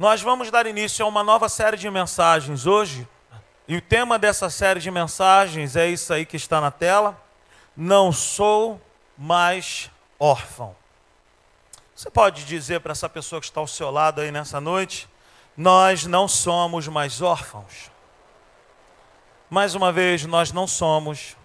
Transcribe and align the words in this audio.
Nós 0.00 0.22
vamos 0.22 0.48
dar 0.48 0.64
início 0.64 1.04
a 1.04 1.08
uma 1.08 1.24
nova 1.24 1.48
série 1.48 1.76
de 1.76 1.90
mensagens 1.90 2.66
hoje. 2.66 3.06
E 3.66 3.76
o 3.76 3.82
tema 3.82 4.16
dessa 4.16 4.48
série 4.48 4.78
de 4.78 4.92
mensagens 4.92 5.74
é 5.74 5.88
isso 5.88 6.12
aí 6.12 6.24
que 6.24 6.36
está 6.36 6.60
na 6.60 6.70
tela. 6.70 7.20
Não 7.76 8.12
sou 8.12 8.80
mais 9.16 9.90
órfão. 10.16 10.76
Você 11.96 12.08
pode 12.12 12.44
dizer 12.44 12.78
para 12.78 12.92
essa 12.92 13.08
pessoa 13.08 13.40
que 13.40 13.46
está 13.46 13.58
ao 13.58 13.66
seu 13.66 13.90
lado 13.90 14.20
aí 14.20 14.30
nessa 14.30 14.60
noite: 14.60 15.08
Nós 15.56 16.06
não 16.06 16.28
somos 16.28 16.86
mais 16.86 17.20
órfãos. 17.20 17.90
Mais 19.50 19.74
uma 19.74 19.90
vez, 19.90 20.24
nós 20.24 20.52
não 20.52 20.68
somos 20.68 21.36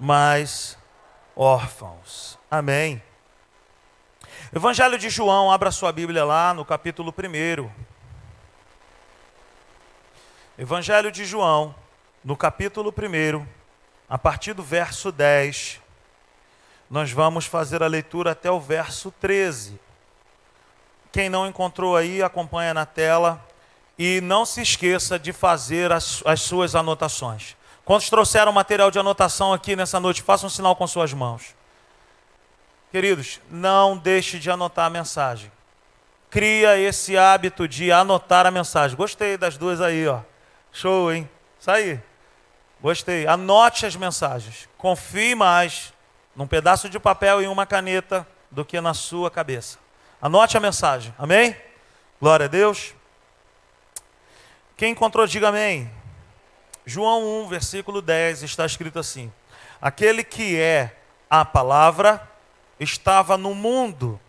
mais 0.00 0.78
órfãos. 1.36 2.38
Amém. 2.50 3.02
Evangelho 4.54 4.96
de 4.96 5.10
João, 5.10 5.52
abra 5.52 5.70
sua 5.70 5.92
Bíblia 5.92 6.24
lá 6.24 6.54
no 6.54 6.64
capítulo 6.64 7.12
1. 7.12 7.70
Evangelho 10.58 11.12
de 11.12 11.26
João, 11.26 11.74
no 12.24 12.34
capítulo 12.34 12.90
1, 12.90 13.46
a 14.08 14.16
partir 14.16 14.54
do 14.54 14.62
verso 14.62 15.12
10, 15.12 15.82
nós 16.88 17.12
vamos 17.12 17.44
fazer 17.44 17.82
a 17.82 17.86
leitura 17.86 18.30
até 18.30 18.50
o 18.50 18.58
verso 18.58 19.10
13. 19.20 19.78
Quem 21.12 21.28
não 21.28 21.46
encontrou 21.46 21.94
aí, 21.94 22.22
acompanha 22.22 22.72
na 22.72 22.86
tela 22.86 23.44
e 23.98 24.22
não 24.22 24.46
se 24.46 24.62
esqueça 24.62 25.18
de 25.18 25.30
fazer 25.30 25.92
as, 25.92 26.22
as 26.24 26.40
suas 26.40 26.74
anotações. 26.74 27.54
Quantos 27.84 28.08
trouxeram 28.08 28.50
material 28.50 28.90
de 28.90 28.98
anotação 28.98 29.52
aqui 29.52 29.76
nessa 29.76 30.00
noite? 30.00 30.22
Faça 30.22 30.46
um 30.46 30.50
sinal 30.50 30.74
com 30.74 30.86
suas 30.86 31.12
mãos. 31.12 31.57
Queridos, 32.90 33.40
não 33.50 33.96
deixe 33.96 34.38
de 34.38 34.50
anotar 34.50 34.86
a 34.86 34.90
mensagem. 34.90 35.52
Cria 36.30 36.78
esse 36.78 37.16
hábito 37.16 37.68
de 37.68 37.92
anotar 37.92 38.46
a 38.46 38.50
mensagem. 38.50 38.96
Gostei 38.96 39.36
das 39.36 39.56
duas 39.56 39.80
aí, 39.80 40.06
ó. 40.06 40.20
Show, 40.72 41.12
hein? 41.12 41.28
Isso 41.58 41.70
aí. 41.70 42.00
Gostei. 42.80 43.26
Anote 43.26 43.84
as 43.84 43.96
mensagens. 43.96 44.68
Confie 44.78 45.34
mais 45.34 45.92
num 46.34 46.46
pedaço 46.46 46.88
de 46.88 46.98
papel 46.98 47.42
e 47.42 47.46
uma 47.46 47.66
caneta 47.66 48.26
do 48.50 48.64
que 48.64 48.80
na 48.80 48.94
sua 48.94 49.30
cabeça. 49.30 49.78
Anote 50.20 50.56
a 50.56 50.60
mensagem. 50.60 51.14
Amém? 51.18 51.56
Glória 52.20 52.46
a 52.46 52.48
Deus. 52.48 52.94
Quem 54.76 54.92
encontrou, 54.92 55.26
diga 55.26 55.48
amém. 55.48 55.90
João 56.86 57.42
1, 57.42 57.48
versículo 57.48 58.00
10, 58.00 58.44
está 58.44 58.64
escrito 58.64 58.98
assim: 58.98 59.32
Aquele 59.80 60.24
que 60.24 60.58
é 60.58 60.96
a 61.28 61.44
palavra 61.44 62.26
estava 62.80 63.36
no 63.36 63.54
mundo, 63.54 64.20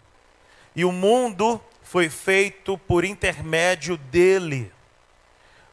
e 0.75 0.85
o 0.85 0.91
mundo 0.91 1.61
foi 1.83 2.09
feito 2.09 2.77
por 2.77 3.03
intermédio 3.03 3.97
dele, 3.97 4.71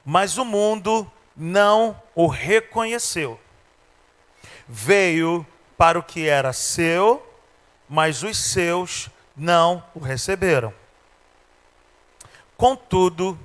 mas 0.05 0.39
o 0.39 0.45
mundo 0.45 1.11
não 1.37 2.01
o 2.15 2.27
reconheceu. 2.27 3.39
Veio 4.67 5.47
para 5.77 5.99
o 5.99 6.03
que 6.03 6.27
era 6.27 6.53
seu, 6.53 7.25
mas 7.89 8.23
os 8.23 8.39
seus 8.39 9.11
não 9.37 9.85
o 9.95 9.99
receberam. 9.99 10.73
Contudo, 12.57 13.39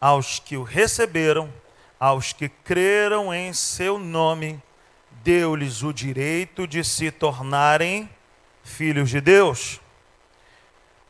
aos 0.00 0.40
que 0.40 0.56
o 0.56 0.62
receberam, 0.62 1.52
aos 1.98 2.32
que 2.32 2.48
creram 2.48 3.32
em 3.32 3.52
seu 3.52 3.98
nome, 3.98 4.60
deu-lhes 5.22 5.82
o 5.82 5.92
direito 5.92 6.66
de 6.66 6.82
se 6.82 7.10
tornarem 7.10 8.10
filhos 8.66 9.08
de 9.08 9.20
Deus, 9.20 9.80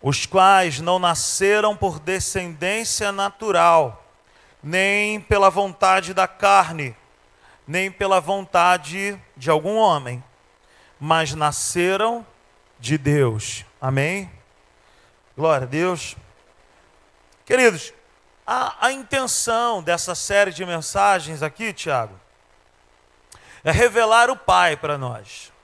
os 0.00 0.26
quais 0.26 0.78
não 0.78 0.98
nasceram 0.98 1.76
por 1.76 1.98
descendência 1.98 3.10
natural, 3.10 4.04
nem 4.62 5.20
pela 5.20 5.50
vontade 5.50 6.12
da 6.14 6.28
carne, 6.28 6.94
nem 7.66 7.90
pela 7.90 8.20
vontade 8.20 9.20
de 9.36 9.50
algum 9.50 9.76
homem, 9.76 10.22
mas 11.00 11.34
nasceram 11.34 12.24
de 12.78 12.96
Deus. 12.96 13.64
Amém? 13.80 14.30
Glória 15.36 15.66
a 15.66 15.68
Deus. 15.68 16.16
Queridos, 17.44 17.92
a, 18.46 18.86
a 18.86 18.92
intenção 18.92 19.82
dessa 19.82 20.14
série 20.14 20.52
de 20.52 20.64
mensagens 20.64 21.42
aqui, 21.42 21.72
Tiago, 21.72 22.18
é 23.64 23.72
revelar 23.72 24.30
o 24.30 24.36
Pai 24.36 24.76
para 24.76 24.96
nós 24.96 25.55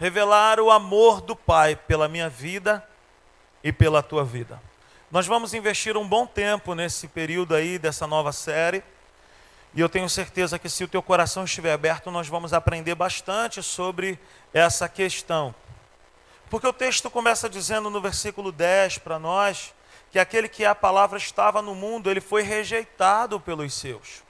revelar 0.00 0.58
o 0.58 0.70
amor 0.70 1.20
do 1.20 1.36
Pai 1.36 1.76
pela 1.76 2.08
minha 2.08 2.26
vida 2.26 2.82
e 3.62 3.70
pela 3.70 4.02
tua 4.02 4.24
vida. 4.24 4.58
Nós 5.10 5.26
vamos 5.26 5.52
investir 5.52 5.94
um 5.94 6.08
bom 6.08 6.26
tempo 6.26 6.74
nesse 6.74 7.06
período 7.06 7.54
aí 7.54 7.78
dessa 7.78 8.06
nova 8.06 8.32
série. 8.32 8.82
E 9.74 9.80
eu 9.80 9.90
tenho 9.90 10.08
certeza 10.08 10.58
que 10.58 10.70
se 10.70 10.82
o 10.82 10.88
teu 10.88 11.02
coração 11.02 11.44
estiver 11.44 11.74
aberto, 11.74 12.10
nós 12.10 12.26
vamos 12.28 12.54
aprender 12.54 12.94
bastante 12.94 13.62
sobre 13.62 14.18
essa 14.54 14.88
questão. 14.88 15.54
Porque 16.48 16.66
o 16.66 16.72
texto 16.72 17.10
começa 17.10 17.46
dizendo 17.46 17.90
no 17.90 18.00
versículo 18.00 18.50
10 18.50 18.98
para 18.98 19.18
nós 19.18 19.74
que 20.10 20.18
aquele 20.18 20.48
que 20.48 20.64
a 20.64 20.74
palavra 20.74 21.18
estava 21.18 21.60
no 21.60 21.74
mundo, 21.74 22.10
ele 22.10 22.22
foi 22.22 22.42
rejeitado 22.42 23.38
pelos 23.38 23.74
seus. 23.74 24.22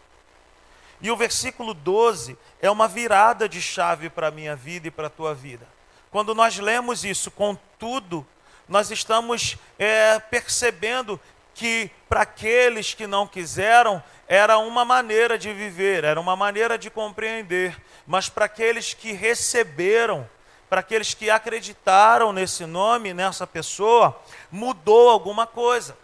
E 1.01 1.11
o 1.11 1.17
versículo 1.17 1.73
12 1.73 2.37
é 2.61 2.71
uma 2.71 2.87
virada 2.87 3.49
de 3.49 3.61
chave 3.61 4.11
para 4.11 4.29
a 4.29 4.31
minha 4.31 4.55
vida 4.55 4.89
e 4.89 4.91
para 4.91 5.07
a 5.07 5.11
tua 5.11 5.35
vida. 5.35 5.67
Quando 6.11 6.35
nós 6.35 6.59
lemos 6.59 7.05
isso, 7.05 7.31
contudo, 7.31 8.27
nós 8.69 8.91
estamos 8.91 9.57
é, 9.79 10.19
percebendo 10.19 11.19
que 11.55 11.91
para 12.09 12.23
aqueles 12.23 12.95
que 12.95 13.07
não 13.07 13.27
quiseram, 13.27 14.03
era 14.27 14.59
uma 14.59 14.85
maneira 14.85 15.37
de 15.37 15.53
viver, 15.53 16.05
era 16.05 16.21
uma 16.21 16.37
maneira 16.37 16.79
de 16.79 16.89
compreender, 16.91 17.77
mas 18.07 18.29
para 18.29 18.45
aqueles 18.45 18.95
que 18.95 19.13
receberam, 19.13 20.29
para 20.69 20.81
aqueles 20.81 21.15
que 21.15 21.29
acreditaram 21.29 22.33
nesse 22.33 22.65
nome, 22.65 23.13
nessa 23.13 23.47
pessoa, 23.47 24.21
mudou 24.51 25.11
alguma 25.11 25.47
coisa. 25.47 25.97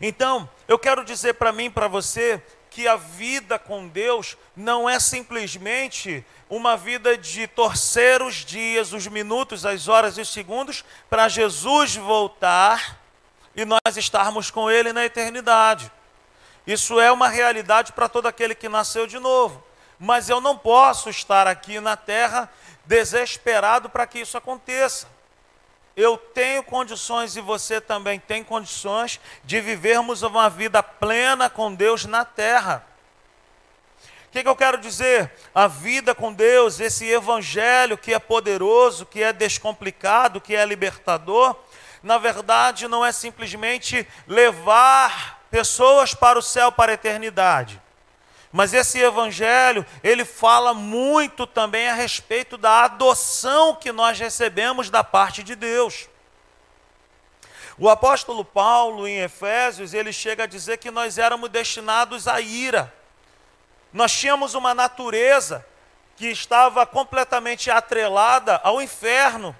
Então, 0.00 0.48
eu 0.66 0.78
quero 0.78 1.04
dizer 1.04 1.34
para 1.34 1.52
mim, 1.52 1.70
para 1.70 1.88
você, 1.88 2.42
que 2.78 2.86
a 2.86 2.94
vida 2.94 3.58
com 3.58 3.88
Deus 3.88 4.36
não 4.54 4.88
é 4.88 5.00
simplesmente 5.00 6.24
uma 6.48 6.76
vida 6.76 7.18
de 7.18 7.48
torcer 7.48 8.22
os 8.22 8.36
dias, 8.36 8.92
os 8.92 9.08
minutos, 9.08 9.66
as 9.66 9.88
horas 9.88 10.16
e 10.16 10.20
os 10.20 10.28
segundos 10.32 10.84
para 11.10 11.28
Jesus 11.28 11.96
voltar 11.96 12.96
e 13.56 13.64
nós 13.64 13.96
estarmos 13.96 14.52
com 14.52 14.70
Ele 14.70 14.92
na 14.92 15.04
eternidade. 15.04 15.90
Isso 16.64 17.00
é 17.00 17.10
uma 17.10 17.26
realidade 17.26 17.92
para 17.92 18.08
todo 18.08 18.28
aquele 18.28 18.54
que 18.54 18.68
nasceu 18.68 19.08
de 19.08 19.18
novo. 19.18 19.60
Mas 19.98 20.28
eu 20.28 20.40
não 20.40 20.56
posso 20.56 21.10
estar 21.10 21.48
aqui 21.48 21.80
na 21.80 21.96
terra 21.96 22.48
desesperado 22.86 23.90
para 23.90 24.06
que 24.06 24.20
isso 24.20 24.38
aconteça 24.38 25.08
eu 25.98 26.16
tenho 26.16 26.62
condições 26.62 27.34
e 27.34 27.40
você 27.40 27.80
também 27.80 28.20
tem 28.20 28.44
condições 28.44 29.18
de 29.42 29.60
vivermos 29.60 30.22
uma 30.22 30.48
vida 30.48 30.80
plena 30.80 31.50
com 31.50 31.74
Deus 31.74 32.04
na 32.04 32.24
terra. 32.24 32.86
O 34.28 34.30
que, 34.30 34.44
que, 34.44 34.48
eu 34.48 34.54
quero 34.54 34.78
dizer? 34.78 35.32
A 35.52 35.66
vida 35.66 36.14
com 36.14 36.32
Deus, 36.32 36.78
esse 36.78 37.04
evangelho 37.04 37.98
que 37.98 38.14
é 38.14 38.18
poderoso, 38.20 39.06
que 39.06 39.20
é 39.20 39.32
descomplicado, 39.32 40.40
que 40.40 40.54
é 40.54 40.64
libertador, 40.64 41.56
na 42.00 42.16
verdade 42.16 42.86
não 42.86 43.04
é 43.04 43.10
simplesmente 43.10 44.06
levar 44.24 45.42
pessoas 45.50 46.14
para 46.14 46.38
o 46.38 46.42
céu, 46.42 46.70
para 46.70 46.92
a 46.92 46.94
eternidade. 46.94 47.82
Mas 48.52 48.72
esse 48.72 48.98
evangelho, 48.98 49.84
ele 50.02 50.24
fala 50.24 50.72
muito 50.72 51.46
também 51.46 51.88
a 51.88 51.94
respeito 51.94 52.56
da 52.56 52.84
adoção 52.84 53.74
que 53.74 53.92
nós 53.92 54.18
recebemos 54.18 54.88
da 54.88 55.04
parte 55.04 55.42
de 55.42 55.54
Deus. 55.54 56.08
O 57.78 57.88
apóstolo 57.88 58.44
Paulo, 58.44 59.06
em 59.06 59.20
Efésios, 59.20 59.94
ele 59.94 60.12
chega 60.12 60.44
a 60.44 60.46
dizer 60.46 60.78
que 60.78 60.90
nós 60.90 61.18
éramos 61.18 61.48
destinados 61.50 62.26
à 62.26 62.40
ira. 62.40 62.92
Nós 63.92 64.12
tínhamos 64.12 64.54
uma 64.54 64.74
natureza 64.74 65.64
que 66.16 66.26
estava 66.26 66.84
completamente 66.84 67.70
atrelada 67.70 68.60
ao 68.64 68.82
inferno. 68.82 69.56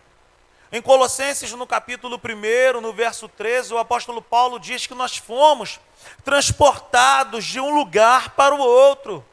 Em 0.71 0.83
Colossenses, 0.83 1.53
no 1.53 1.67
capítulo 1.67 2.21
1, 2.23 2.81
no 2.81 2.93
verso 2.93 3.27
13, 3.27 3.73
o 3.73 3.79
apóstolo 3.79 4.21
Paulo 4.21 4.61
diz 4.61 4.87
que 4.87 4.95
nós 4.95 5.17
fomos 5.17 5.81
transportados 6.23 7.45
de 7.47 7.59
um 7.59 7.75
lugar 7.75 8.31
para 8.31 8.55
o 8.55 8.59
outro. 8.59 9.25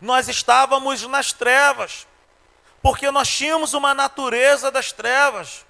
Nós 0.00 0.28
estávamos 0.28 1.02
nas 1.08 1.32
trevas, 1.32 2.06
porque 2.80 3.10
nós 3.10 3.28
tínhamos 3.28 3.74
uma 3.74 3.92
natureza 3.92 4.70
das 4.70 4.92
trevas. 4.92 5.66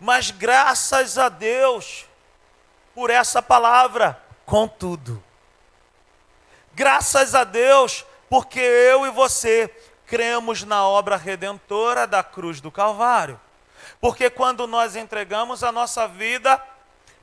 Mas 0.00 0.32
graças 0.32 1.16
a 1.18 1.28
Deus 1.28 2.04
por 2.94 3.10
essa 3.10 3.40
palavra, 3.40 4.20
contudo. 4.44 5.22
Graças 6.74 7.32
a 7.34 7.44
Deus, 7.44 8.04
porque 8.28 8.58
eu 8.58 9.06
e 9.06 9.10
você 9.10 9.72
cremos 10.06 10.62
na 10.62 10.86
obra 10.86 11.16
redentora 11.16 12.06
da 12.06 12.22
cruz 12.22 12.60
do 12.60 12.70
Calvário. 12.70 13.40
Porque 14.00 14.30
quando 14.30 14.66
nós 14.66 14.96
entregamos 14.96 15.62
a 15.62 15.72
nossa 15.72 16.06
vida 16.06 16.62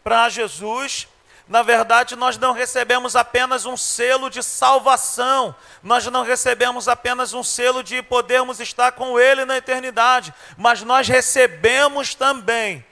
para 0.03 0.27
Jesus, 0.29 1.07
na 1.47 1.61
verdade, 1.61 2.15
nós 2.15 2.37
não 2.37 2.53
recebemos 2.53 3.15
apenas 3.15 3.65
um 3.65 3.75
selo 3.75 4.29
de 4.29 4.41
salvação, 4.41 5.53
nós 5.81 6.05
não 6.05 6.23
recebemos 6.23 6.87
apenas 6.87 7.33
um 7.33 7.43
selo 7.43 7.83
de 7.83 8.01
podermos 8.01 8.59
estar 8.59 8.93
com 8.93 9.19
Ele 9.19 9.43
na 9.43 9.57
eternidade, 9.57 10.33
mas 10.57 10.83
nós 10.83 11.07
recebemos 11.07 12.15
também 12.15 12.85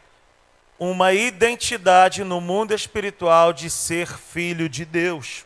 uma 0.78 1.14
identidade 1.14 2.24
no 2.24 2.42
mundo 2.42 2.74
espiritual 2.74 3.54
de 3.54 3.70
ser 3.70 4.08
filho 4.08 4.68
de 4.68 4.84
Deus. 4.84 5.46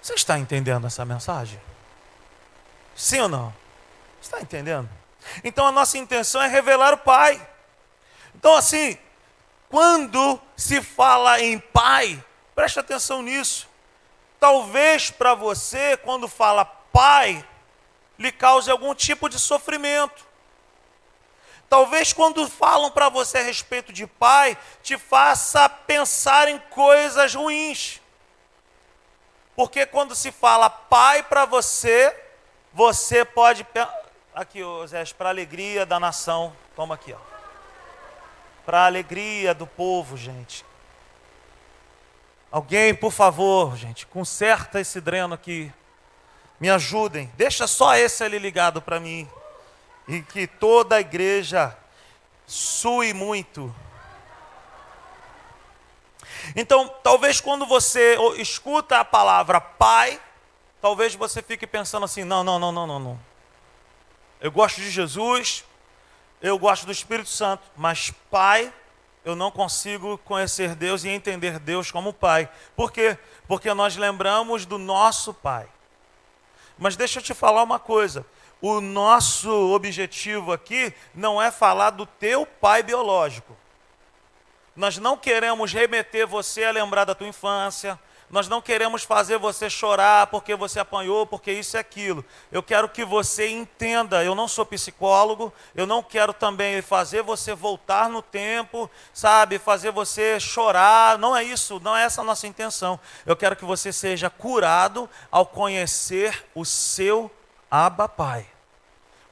Você 0.00 0.14
está 0.14 0.38
entendendo 0.38 0.86
essa 0.86 1.04
mensagem? 1.04 1.67
Sim 2.98 3.20
ou 3.20 3.28
não? 3.28 3.54
Está 4.20 4.40
entendendo? 4.40 4.90
Então 5.44 5.64
a 5.64 5.70
nossa 5.70 5.96
intenção 5.96 6.42
é 6.42 6.48
revelar 6.48 6.92
o 6.92 6.98
Pai. 6.98 7.40
Então, 8.34 8.56
assim, 8.56 8.98
quando 9.68 10.40
se 10.56 10.82
fala 10.82 11.40
em 11.40 11.60
Pai, 11.60 12.22
preste 12.56 12.80
atenção 12.80 13.22
nisso. 13.22 13.68
Talvez 14.40 15.12
para 15.12 15.32
você, 15.32 15.96
quando 15.98 16.26
fala 16.26 16.64
Pai, 16.64 17.46
lhe 18.18 18.32
cause 18.32 18.68
algum 18.68 18.92
tipo 18.96 19.28
de 19.28 19.38
sofrimento. 19.38 20.26
Talvez 21.68 22.12
quando 22.12 22.48
falam 22.48 22.90
para 22.90 23.08
você 23.08 23.38
a 23.38 23.42
respeito 23.42 23.92
de 23.92 24.06
pai, 24.06 24.56
te 24.82 24.96
faça 24.96 25.68
pensar 25.68 26.48
em 26.48 26.58
coisas 26.70 27.34
ruins. 27.34 28.00
Porque 29.54 29.84
quando 29.84 30.16
se 30.16 30.32
fala 30.32 30.70
pai 30.70 31.22
para 31.22 31.44
você, 31.44 32.27
você 32.72 33.24
pode. 33.24 33.66
Aqui, 34.34 34.60
Zé, 34.86 35.04
para 35.16 35.28
alegria 35.28 35.84
da 35.84 35.98
nação. 35.98 36.54
Toma 36.76 36.94
aqui, 36.94 37.12
ó. 37.12 37.18
Para 38.64 38.86
alegria 38.86 39.54
do 39.54 39.66
povo, 39.66 40.16
gente. 40.16 40.64
Alguém, 42.50 42.94
por 42.94 43.12
favor, 43.12 43.76
gente, 43.76 44.06
conserta 44.06 44.80
esse 44.80 45.00
dreno 45.00 45.34
aqui. 45.34 45.72
Me 46.58 46.70
ajudem. 46.70 47.30
Deixa 47.36 47.66
só 47.66 47.94
esse 47.94 48.24
ali 48.24 48.38
ligado 48.38 48.80
para 48.80 48.98
mim 48.98 49.28
e 50.08 50.22
que 50.22 50.46
toda 50.46 50.96
a 50.96 51.00
igreja 51.00 51.76
sue 52.46 53.12
muito. 53.12 53.74
Então, 56.56 56.88
talvez 57.02 57.40
quando 57.40 57.66
você 57.66 58.16
escuta 58.38 58.98
a 58.98 59.04
palavra 59.04 59.60
pai, 59.60 60.18
talvez 60.80 61.14
você 61.14 61.42
fique 61.42 61.66
pensando 61.66 62.04
assim: 62.04 62.24
não, 62.24 62.42
não, 62.42 62.58
não, 62.58 62.72
não, 62.72 62.86
não, 62.86 62.98
não. 62.98 63.20
Eu 64.40 64.52
gosto 64.52 64.80
de 64.80 64.90
Jesus, 64.90 65.64
eu 66.40 66.58
gosto 66.58 66.86
do 66.86 66.92
Espírito 66.92 67.28
Santo, 67.28 67.62
mas 67.76 68.12
pai, 68.30 68.72
eu 69.24 69.34
não 69.34 69.50
consigo 69.50 70.18
conhecer 70.18 70.74
Deus 70.74 71.04
e 71.04 71.08
entender 71.08 71.58
Deus 71.58 71.90
como 71.90 72.12
pai. 72.12 72.48
Por 72.76 72.92
quê? 72.92 73.18
Porque 73.46 73.72
nós 73.74 73.96
lembramos 73.96 74.64
do 74.64 74.78
nosso 74.78 75.34
pai. 75.34 75.68
Mas 76.78 76.96
deixa 76.96 77.18
eu 77.18 77.22
te 77.22 77.34
falar 77.34 77.62
uma 77.62 77.78
coisa 77.78 78.24
o 78.60 78.80
nosso 78.80 79.50
objetivo 79.72 80.52
aqui 80.52 80.92
não 81.14 81.40
é 81.40 81.50
falar 81.50 81.90
do 81.90 82.04
teu 82.04 82.44
pai 82.44 82.82
biológico. 82.82 83.56
Nós 84.74 84.98
não 84.98 85.16
queremos 85.16 85.72
remeter 85.72 86.26
você 86.26 86.64
a 86.64 86.70
lembrar 86.70 87.04
da 87.04 87.14
tua 87.14 87.28
infância. 87.28 87.98
Nós 88.30 88.46
não 88.46 88.60
queremos 88.60 89.04
fazer 89.04 89.38
você 89.38 89.70
chorar 89.70 90.26
porque 90.26 90.54
você 90.54 90.78
apanhou, 90.78 91.26
porque 91.26 91.50
isso 91.50 91.76
e 91.76 91.78
aquilo. 91.78 92.22
Eu 92.52 92.62
quero 92.62 92.88
que 92.88 93.02
você 93.02 93.48
entenda. 93.48 94.22
Eu 94.22 94.34
não 94.34 94.46
sou 94.46 94.66
psicólogo. 94.66 95.50
Eu 95.74 95.86
não 95.86 96.02
quero 96.02 96.34
também 96.34 96.82
fazer 96.82 97.22
você 97.22 97.54
voltar 97.54 98.10
no 98.10 98.20
tempo, 98.20 98.90
sabe? 99.14 99.58
Fazer 99.58 99.92
você 99.92 100.38
chorar. 100.38 101.16
Não 101.16 101.34
é 101.34 101.42
isso. 101.42 101.80
Não 101.82 101.96
é 101.96 102.04
essa 102.04 102.20
a 102.20 102.24
nossa 102.24 102.46
intenção. 102.46 103.00
Eu 103.24 103.34
quero 103.34 103.56
que 103.56 103.64
você 103.64 103.92
seja 103.92 104.28
curado 104.28 105.08
ao 105.30 105.46
conhecer 105.46 106.44
o 106.54 106.66
seu 106.66 107.30
Abba 107.70 108.08
Pai. 108.08 108.46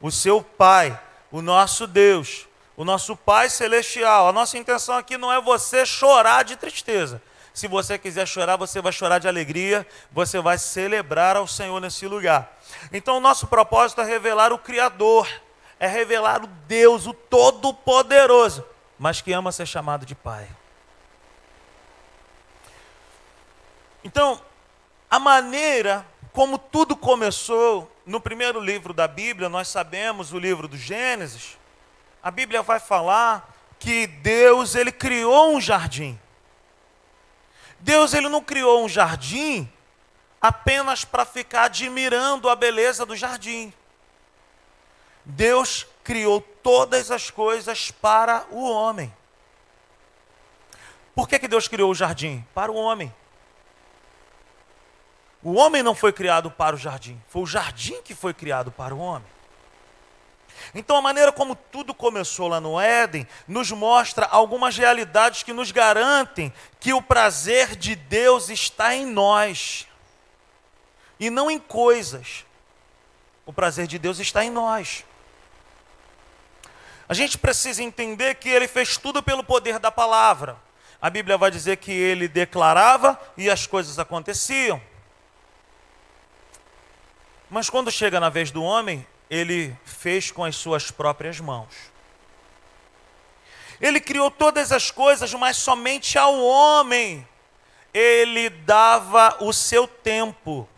O 0.01 0.11
seu 0.11 0.43
Pai, 0.43 0.99
o 1.31 1.43
nosso 1.43 1.87
Deus, 1.87 2.47
o 2.75 2.85
nosso 2.85 3.15
Pai 3.15 3.51
celestial. 3.51 4.29
A 4.29 4.33
nossa 4.33 4.57
intenção 4.57 4.97
aqui 4.97 5.19
não 5.19 5.31
é 5.31 5.39
você 5.39 5.85
chorar 5.85 6.45
de 6.45 6.57
tristeza. 6.57 7.21
Se 7.57 7.67
você 7.67 7.97
quiser 7.97 8.29
chorar, 8.29 8.57
você 8.57 8.83
vai 8.83 8.93
chorar 8.93 9.19
de 9.19 9.27
alegria, 9.27 9.87
você 10.13 10.39
vai 10.41 10.59
celebrar 10.59 11.37
ao 11.37 11.47
Senhor 11.47 11.81
nesse 11.81 12.07
lugar. 12.07 12.55
Então, 12.93 13.19
nosso 13.19 13.47
propósito 13.47 14.03
é 14.03 14.05
revelar 14.05 14.53
o 14.53 14.59
Criador, 14.59 15.27
é 15.81 15.87
revelar 15.87 16.45
o 16.45 16.47
Deus, 16.47 17.07
o 17.07 17.15
Todo-Poderoso, 17.15 18.63
mas 18.99 19.23
que 19.23 19.33
ama 19.33 19.51
ser 19.53 19.65
chamado 19.65 20.05
de 20.05 20.15
Pai. 20.15 20.47
Então, 24.05 24.39
a 25.11 25.19
maneira 25.19 26.05
como 26.35 26.59
tudo 26.59 26.95
começou 26.95 27.91
no 28.05 28.21
primeiro 28.21 28.61
livro 28.61 28.93
da 28.93 29.09
Bíblia, 29.09 29.49
nós 29.49 29.69
sabemos, 29.69 30.31
o 30.31 30.39
livro 30.39 30.69
do 30.69 30.77
Gênesis, 30.77 31.57
a 32.23 32.31
Bíblia 32.31 32.61
vai 32.61 32.79
falar 32.79 33.51
que 33.79 34.07
Deus 34.07 34.75
ele 34.75 34.93
criou 34.93 35.57
um 35.57 35.61
jardim. 35.61 36.21
Deus 37.81 38.15
ele 38.15 38.29
não 38.29 38.43
criou 38.43 38.85
um 38.85 38.89
jardim 38.89 39.71
apenas 40.41 41.05
para 41.05 41.25
ficar 41.25 41.65
admirando 41.65 42.49
a 42.49 42.57
beleza 42.57 43.05
do 43.05 43.17
jardim. 43.17 43.73
Deus 45.25 45.87
criou 46.05 46.41
todas 46.41 47.11
as 47.11 47.31
coisas 47.31 47.91
para 47.91 48.47
o 48.51 48.71
homem. 48.71 49.13
Por 51.15 51.29
que, 51.29 51.39
que 51.39 51.49
Deus 51.49 51.67
criou 51.67 51.91
o 51.91 51.95
jardim? 51.95 52.47
Para 52.55 52.71
o 52.71 52.77
homem. 52.77 53.13
O 55.43 55.55
homem 55.55 55.83
não 55.83 55.95
foi 55.95 56.13
criado 56.13 56.51
para 56.51 56.75
o 56.75 56.79
jardim, 56.79 57.21
foi 57.29 57.43
o 57.43 57.47
jardim 57.47 58.03
que 58.03 58.15
foi 58.15 58.35
criado 58.35 58.73
para 58.73 58.95
o 58.95 58.99
homem. 58.99 59.36
Então, 60.75 60.97
a 60.97 61.03
maneira 61.03 61.33
como 61.33 61.55
tudo 61.55 61.95
começou 61.95 62.49
lá 62.49 62.61
no 62.61 62.81
Éden 62.81 63.27
nos 63.47 63.71
mostra 63.71 64.27
algumas 64.27 64.77
realidades 64.77 65.43
que 65.43 65.53
nos 65.53 65.71
garantem 65.71 66.53
que 66.81 66.93
o 66.93 67.03
prazer 67.03 67.77
de 67.77 67.95
Deus 67.95 68.49
está 68.49 68.95
em 68.95 69.07
nós 69.07 69.87
e 71.19 71.31
não 71.31 71.51
em 71.51 71.59
coisas. 71.59 72.45
O 73.45 73.53
prazer 73.53 73.87
de 73.87 73.99
Deus 73.99 74.19
está 74.19 74.45
em 74.45 74.51
nós. 74.51 75.05
A 77.09 77.15
gente 77.15 77.39
precisa 77.39 77.83
entender 77.83 78.35
que 78.35 78.49
ele 78.49 78.67
fez 78.67 78.97
tudo 78.97 79.23
pelo 79.23 79.45
poder 79.45 79.79
da 79.79 79.91
palavra. 79.91 80.57
A 81.01 81.09
Bíblia 81.09 81.39
vai 81.39 81.51
dizer 81.51 81.77
que 81.77 81.93
ele 81.93 82.27
declarava 82.27 83.21
e 83.37 83.49
as 83.49 83.67
coisas 83.67 83.99
aconteciam. 83.99 84.81
Mas 87.49 87.71
quando 87.71 87.93
chega 87.93 88.19
na 88.19 88.29
vez 88.29 88.51
do 88.51 88.63
homem, 88.63 89.07
ele 89.31 89.77
fez 89.85 90.31
com 90.31 90.45
as 90.45 90.57
suas 90.57 90.91
próprias 90.91 91.41
mãos. 91.41 91.75
Ele 93.81 94.01
criou 94.01 94.31
todas 94.31 94.73
as 94.73 94.91
coisas, 94.91 95.33
mas 95.35 95.57
somente 95.57 96.19
ao 96.19 96.39
homem 96.41 97.27
ele 97.93 98.49
dava 98.51 99.37
o 99.41 99.53
seu 99.53 99.87
tempo. 99.87 100.69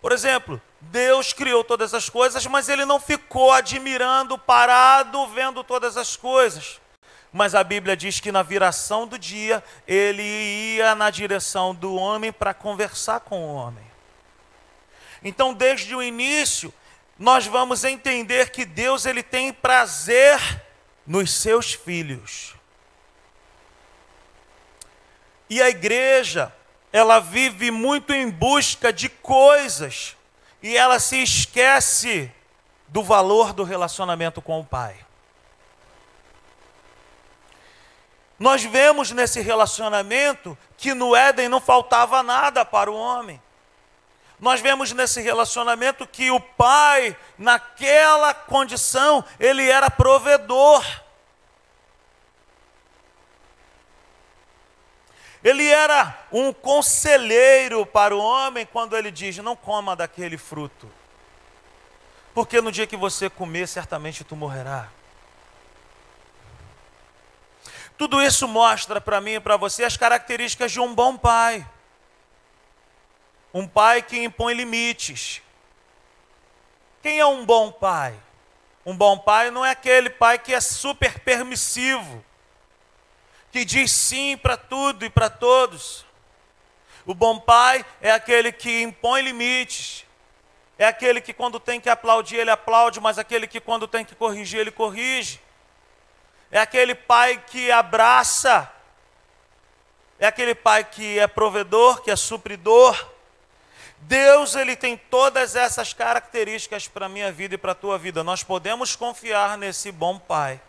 Por 0.00 0.12
exemplo, 0.12 0.60
Deus 0.80 1.32
criou 1.32 1.62
todas 1.62 1.94
as 1.94 2.08
coisas, 2.08 2.46
mas 2.46 2.68
ele 2.68 2.84
não 2.84 2.98
ficou 2.98 3.52
admirando, 3.52 4.36
parado, 4.36 5.26
vendo 5.28 5.62
todas 5.62 5.96
as 5.96 6.16
coisas. 6.16 6.80
Mas 7.32 7.54
a 7.54 7.64
Bíblia 7.64 7.96
diz 7.96 8.20
que 8.20 8.32
na 8.32 8.42
viração 8.42 9.06
do 9.06 9.18
dia 9.18 9.62
ele 9.86 10.22
ia 10.22 10.94
na 10.94 11.08
direção 11.08 11.74
do 11.74 11.94
homem 11.94 12.32
para 12.32 12.52
conversar 12.52 13.20
com 13.20 13.42
o 13.42 13.54
homem. 13.54 13.84
Então, 15.24 15.54
desde 15.54 15.94
o 15.94 16.02
início, 16.02 16.74
nós 17.22 17.46
vamos 17.46 17.84
entender 17.84 18.50
que 18.50 18.64
Deus 18.64 19.06
ele 19.06 19.22
tem 19.22 19.52
prazer 19.52 20.40
nos 21.06 21.32
seus 21.32 21.72
filhos. 21.72 22.56
E 25.48 25.62
a 25.62 25.68
igreja, 25.68 26.52
ela 26.92 27.20
vive 27.20 27.70
muito 27.70 28.12
em 28.12 28.28
busca 28.28 28.92
de 28.92 29.08
coisas 29.08 30.16
e 30.60 30.76
ela 30.76 30.98
se 30.98 31.22
esquece 31.22 32.28
do 32.88 33.04
valor 33.04 33.52
do 33.52 33.62
relacionamento 33.62 34.42
com 34.42 34.58
o 34.58 34.64
Pai. 34.64 34.96
Nós 38.36 38.64
vemos 38.64 39.12
nesse 39.12 39.40
relacionamento 39.40 40.58
que 40.76 40.92
no 40.92 41.14
Éden 41.14 41.48
não 41.48 41.60
faltava 41.60 42.20
nada 42.20 42.64
para 42.64 42.90
o 42.90 42.96
homem. 42.96 43.40
Nós 44.42 44.60
vemos 44.60 44.90
nesse 44.90 45.20
relacionamento 45.20 46.04
que 46.04 46.28
o 46.32 46.40
pai, 46.40 47.16
naquela 47.38 48.34
condição, 48.34 49.24
ele 49.38 49.70
era 49.70 49.88
provedor. 49.88 50.84
Ele 55.44 55.64
era 55.68 56.26
um 56.32 56.52
conselheiro 56.52 57.86
para 57.86 58.16
o 58.16 58.18
homem 58.18 58.66
quando 58.66 58.96
ele 58.96 59.12
diz: 59.12 59.36
Não 59.36 59.54
coma 59.54 59.94
daquele 59.94 60.36
fruto, 60.36 60.90
porque 62.34 62.60
no 62.60 62.72
dia 62.72 62.84
que 62.84 62.96
você 62.96 63.30
comer, 63.30 63.68
certamente 63.68 64.24
tu 64.24 64.34
morrerá. 64.34 64.88
Tudo 67.96 68.20
isso 68.20 68.48
mostra 68.48 69.00
para 69.00 69.20
mim 69.20 69.34
e 69.34 69.40
para 69.40 69.56
você 69.56 69.84
as 69.84 69.96
características 69.96 70.72
de 70.72 70.80
um 70.80 70.92
bom 70.92 71.16
pai. 71.16 71.64
Um 73.52 73.66
pai 73.66 74.02
que 74.02 74.18
impõe 74.18 74.54
limites. 74.54 75.42
Quem 77.02 77.18
é 77.18 77.26
um 77.26 77.44
bom 77.44 77.70
pai? 77.70 78.14
Um 78.84 78.96
bom 78.96 79.18
pai 79.18 79.50
não 79.50 79.64
é 79.64 79.70
aquele 79.70 80.10
pai 80.10 80.38
que 80.38 80.54
é 80.54 80.60
super 80.60 81.20
permissivo, 81.20 82.24
que 83.52 83.64
diz 83.64 83.92
sim 83.92 84.36
para 84.36 84.56
tudo 84.56 85.04
e 85.04 85.10
para 85.10 85.30
todos. 85.30 86.04
O 87.04 87.14
bom 87.14 87.38
pai 87.38 87.84
é 88.00 88.10
aquele 88.10 88.50
que 88.50 88.82
impõe 88.82 89.22
limites, 89.22 90.04
é 90.78 90.86
aquele 90.86 91.20
que 91.20 91.32
quando 91.32 91.60
tem 91.60 91.80
que 91.80 91.90
aplaudir, 91.90 92.36
ele 92.36 92.50
aplaude, 92.50 93.00
mas 93.00 93.18
aquele 93.18 93.46
que 93.46 93.60
quando 93.60 93.86
tem 93.86 94.04
que 94.04 94.14
corrigir, 94.14 94.60
ele 94.60 94.70
corrige. 94.70 95.40
É 96.50 96.58
aquele 96.58 96.94
pai 96.94 97.42
que 97.46 97.70
abraça, 97.70 98.70
é 100.18 100.26
aquele 100.26 100.54
pai 100.54 100.84
que 100.84 101.18
é 101.18 101.26
provedor, 101.26 102.02
que 102.02 102.10
é 102.10 102.16
supridor. 102.16 103.11
Deus, 104.02 104.54
ele 104.56 104.74
tem 104.74 104.96
todas 104.96 105.54
essas 105.54 105.92
características 105.92 106.88
para 106.88 107.06
a 107.06 107.08
minha 107.08 107.30
vida 107.30 107.54
e 107.54 107.58
para 107.58 107.72
a 107.72 107.74
tua 107.74 107.96
vida. 107.98 108.24
Nós 108.24 108.42
podemos 108.42 108.96
confiar 108.96 109.56
nesse 109.56 109.92
bom 109.92 110.18
pai. 110.18 110.60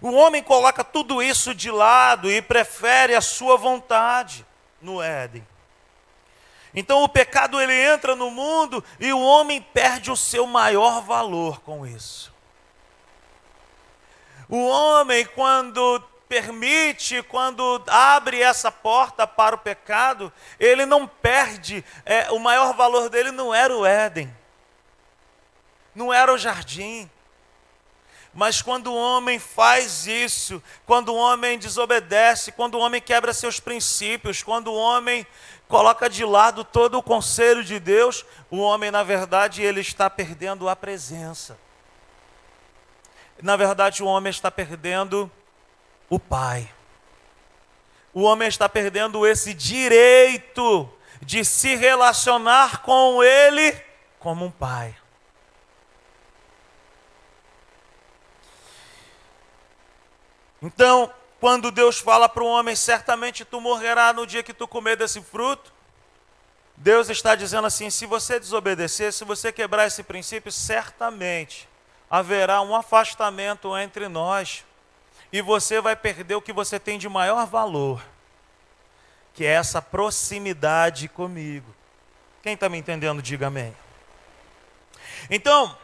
O 0.00 0.12
homem 0.12 0.42
coloca 0.42 0.82
tudo 0.82 1.22
isso 1.22 1.54
de 1.54 1.70
lado 1.70 2.30
e 2.30 2.40
prefere 2.40 3.14
a 3.14 3.20
sua 3.20 3.56
vontade 3.56 4.46
no 4.80 5.02
Éden. 5.02 5.46
Então 6.74 7.02
o 7.02 7.08
pecado 7.08 7.60
ele 7.60 7.74
entra 7.74 8.16
no 8.16 8.30
mundo 8.30 8.82
e 8.98 9.12
o 9.12 9.20
homem 9.20 9.60
perde 9.60 10.10
o 10.10 10.16
seu 10.16 10.46
maior 10.46 11.02
valor 11.02 11.60
com 11.60 11.86
isso. 11.86 12.32
O 14.48 14.66
homem, 14.66 15.24
quando 15.26 16.02
permite, 16.32 17.22
quando 17.24 17.84
abre 17.86 18.40
essa 18.40 18.72
porta 18.72 19.26
para 19.26 19.54
o 19.54 19.58
pecado, 19.58 20.32
ele 20.58 20.86
não 20.86 21.06
perde, 21.06 21.84
é, 22.06 22.30
o 22.30 22.38
maior 22.38 22.72
valor 22.74 23.10
dele 23.10 23.30
não 23.30 23.54
era 23.54 23.76
o 23.76 23.84
Éden, 23.84 24.34
não 25.94 26.10
era 26.10 26.32
o 26.32 26.38
jardim. 26.38 27.10
Mas 28.32 28.62
quando 28.62 28.86
o 28.86 28.96
homem 28.96 29.38
faz 29.38 30.06
isso, 30.06 30.62
quando 30.86 31.10
o 31.10 31.16
homem 31.16 31.58
desobedece, 31.58 32.50
quando 32.50 32.76
o 32.76 32.80
homem 32.80 33.02
quebra 33.02 33.34
seus 33.34 33.60
princípios, 33.60 34.42
quando 34.42 34.68
o 34.68 34.74
homem 34.74 35.26
coloca 35.68 36.08
de 36.08 36.24
lado 36.24 36.64
todo 36.64 36.96
o 36.96 37.02
conselho 37.02 37.62
de 37.62 37.78
Deus, 37.78 38.24
o 38.50 38.56
homem, 38.56 38.90
na 38.90 39.02
verdade, 39.02 39.60
ele 39.60 39.82
está 39.82 40.08
perdendo 40.08 40.66
a 40.66 40.74
presença. 40.74 41.58
Na 43.42 43.54
verdade, 43.54 44.02
o 44.02 44.06
homem 44.06 44.30
está 44.30 44.50
perdendo 44.50 45.30
o 46.12 46.18
Pai. 46.18 46.70
O 48.12 48.20
homem 48.20 48.46
está 48.46 48.68
perdendo 48.68 49.26
esse 49.26 49.54
direito 49.54 50.92
de 51.22 51.42
se 51.42 51.74
relacionar 51.74 52.82
com 52.82 53.22
Ele 53.22 53.72
como 54.18 54.44
um 54.44 54.50
pai. 54.50 54.94
Então, 60.60 61.10
quando 61.40 61.70
Deus 61.70 61.98
fala 61.98 62.28
para 62.28 62.42
o 62.42 62.46
homem, 62.46 62.76
certamente 62.76 63.42
tu 63.46 63.58
morrerá 63.58 64.12
no 64.12 64.26
dia 64.26 64.42
que 64.42 64.52
tu 64.52 64.68
comer 64.68 64.96
desse 64.96 65.22
fruto, 65.22 65.72
Deus 66.76 67.08
está 67.08 67.34
dizendo 67.34 67.66
assim: 67.66 67.88
se 67.88 68.04
você 68.04 68.38
desobedecer, 68.38 69.14
se 69.14 69.24
você 69.24 69.50
quebrar 69.50 69.86
esse 69.86 70.02
princípio, 70.02 70.52
certamente 70.52 71.66
haverá 72.10 72.60
um 72.60 72.76
afastamento 72.76 73.74
entre 73.78 74.08
nós 74.08 74.62
e 75.32 75.40
você 75.40 75.80
vai 75.80 75.96
perder 75.96 76.34
o 76.34 76.42
que 76.42 76.52
você 76.52 76.78
tem 76.78 76.98
de 76.98 77.08
maior 77.08 77.46
valor, 77.46 78.04
que 79.32 79.46
é 79.46 79.52
essa 79.52 79.80
proximidade 79.80 81.08
comigo. 81.08 81.74
Quem 82.42 82.52
está 82.54 82.68
me 82.68 82.76
entendendo, 82.76 83.22
diga 83.22 83.46
amém. 83.46 83.74
Então, 85.30 85.76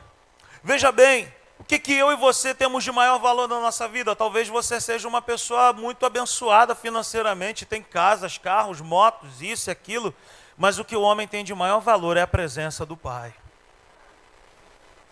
veja 0.62 0.92
bem, 0.92 1.32
o 1.58 1.64
que, 1.64 1.78
que 1.78 1.94
eu 1.94 2.12
e 2.12 2.16
você 2.16 2.54
temos 2.54 2.84
de 2.84 2.92
maior 2.92 3.18
valor 3.18 3.48
na 3.48 3.60
nossa 3.60 3.88
vida? 3.88 4.14
Talvez 4.14 4.48
você 4.48 4.80
seja 4.80 5.08
uma 5.08 5.22
pessoa 5.22 5.72
muito 5.72 6.04
abençoada 6.04 6.74
financeiramente, 6.74 7.64
tem 7.64 7.82
casas, 7.82 8.36
carros, 8.36 8.80
motos, 8.80 9.40
isso 9.40 9.70
e 9.70 9.72
aquilo, 9.72 10.14
mas 10.56 10.78
o 10.78 10.84
que 10.84 10.96
o 10.96 11.02
homem 11.02 11.26
tem 11.26 11.42
de 11.42 11.54
maior 11.54 11.80
valor 11.80 12.16
é 12.16 12.22
a 12.22 12.26
presença 12.26 12.84
do 12.84 12.96
Pai. 12.96 13.32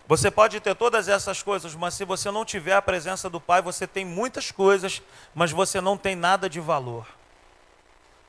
Você 0.07 0.31
pode 0.31 0.59
ter 0.59 0.73
todas 0.75 1.07
essas 1.07 1.43
coisas, 1.43 1.75
mas 1.75 1.93
se 1.93 2.05
você 2.05 2.31
não 2.31 2.45
tiver 2.45 2.73
a 2.73 2.81
presença 2.81 3.29
do 3.29 3.41
Pai, 3.41 3.61
você 3.61 3.85
tem 3.85 4.05
muitas 4.05 4.51
coisas, 4.51 5.01
mas 5.35 5.51
você 5.51 5.81
não 5.81 5.97
tem 5.97 6.15
nada 6.15 6.49
de 6.49 6.59
valor. 6.59 7.05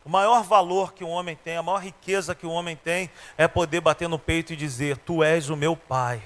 O 0.04 0.08
maior 0.10 0.42
valor 0.42 0.92
que 0.92 1.04
o 1.04 1.08
homem 1.08 1.36
tem, 1.36 1.56
a 1.56 1.62
maior 1.62 1.78
riqueza 1.78 2.34
que 2.34 2.46
o 2.46 2.50
homem 2.50 2.74
tem, 2.74 3.10
é 3.36 3.46
poder 3.46 3.80
bater 3.80 4.08
no 4.08 4.18
peito 4.18 4.52
e 4.52 4.56
dizer: 4.56 4.96
Tu 4.98 5.22
és 5.22 5.50
o 5.50 5.56
meu 5.56 5.76
Pai 5.76 6.22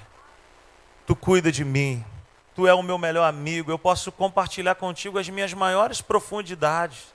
tu 1.05 1.15
cuida 1.15 1.51
de 1.51 1.63
mim, 1.65 2.03
tu 2.55 2.67
é 2.67 2.73
o 2.73 2.83
meu 2.83 2.97
melhor 2.97 3.27
amigo, 3.27 3.71
eu 3.71 3.79
posso 3.79 4.11
compartilhar 4.11 4.75
contigo 4.75 5.19
as 5.19 5.27
minhas 5.29 5.53
maiores 5.53 6.01
profundidades. 6.01 7.13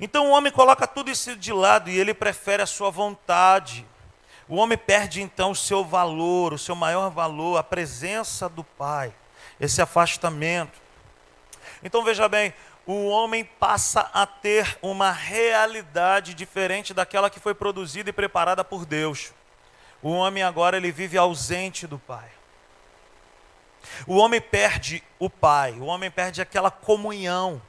Então 0.00 0.28
o 0.28 0.30
homem 0.30 0.50
coloca 0.50 0.86
tudo 0.86 1.10
isso 1.10 1.36
de 1.36 1.52
lado 1.52 1.90
e 1.90 1.98
ele 1.98 2.14
prefere 2.14 2.62
a 2.62 2.66
sua 2.66 2.90
vontade. 2.90 3.86
O 4.48 4.56
homem 4.56 4.76
perde 4.76 5.22
então 5.22 5.52
o 5.52 5.56
seu 5.56 5.84
valor, 5.84 6.52
o 6.52 6.58
seu 6.58 6.74
maior 6.74 7.10
valor, 7.10 7.56
a 7.56 7.62
presença 7.62 8.48
do 8.48 8.64
Pai, 8.64 9.14
esse 9.60 9.80
afastamento. 9.80 10.80
Então 11.82 12.04
veja 12.04 12.28
bem, 12.28 12.52
o 12.84 13.06
homem 13.06 13.44
passa 13.44 14.10
a 14.12 14.26
ter 14.26 14.78
uma 14.82 15.12
realidade 15.12 16.34
diferente 16.34 16.92
daquela 16.92 17.30
que 17.30 17.38
foi 17.38 17.54
produzida 17.54 18.10
e 18.10 18.12
preparada 18.12 18.64
por 18.64 18.84
Deus. 18.84 19.32
O 20.02 20.10
homem 20.10 20.42
agora 20.42 20.76
ele 20.76 20.90
vive 20.90 21.16
ausente 21.16 21.86
do 21.86 21.96
pai. 21.98 22.28
O 24.06 24.16
homem 24.16 24.40
perde 24.40 25.02
o 25.18 25.30
pai, 25.30 25.72
o 25.72 25.84
homem 25.84 26.10
perde 26.10 26.42
aquela 26.42 26.70
comunhão. 26.70 27.62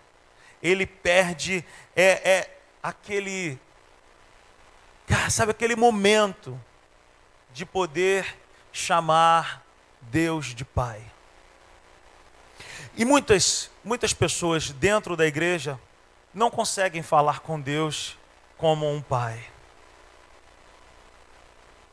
Ele 0.62 0.86
perde 0.86 1.64
é, 1.96 2.32
é 2.32 2.58
aquele 2.82 3.60
sabe 5.30 5.52
aquele 5.52 5.76
momento 5.76 6.60
de 7.54 7.66
poder 7.66 8.38
chamar 8.72 9.64
Deus 10.02 10.54
de 10.56 10.66
pai. 10.66 11.02
E 12.96 13.06
muitas 13.06 13.72
muitas 13.84 14.14
pessoas 14.14 14.70
dentro 14.70 15.16
da 15.16 15.26
igreja 15.26 15.80
não 16.34 16.50
conseguem 16.50 17.04
falar 17.04 17.40
com 17.40 17.60
Deus 17.60 18.18
como 18.58 18.92
um 18.92 19.02
pai. 19.02 19.44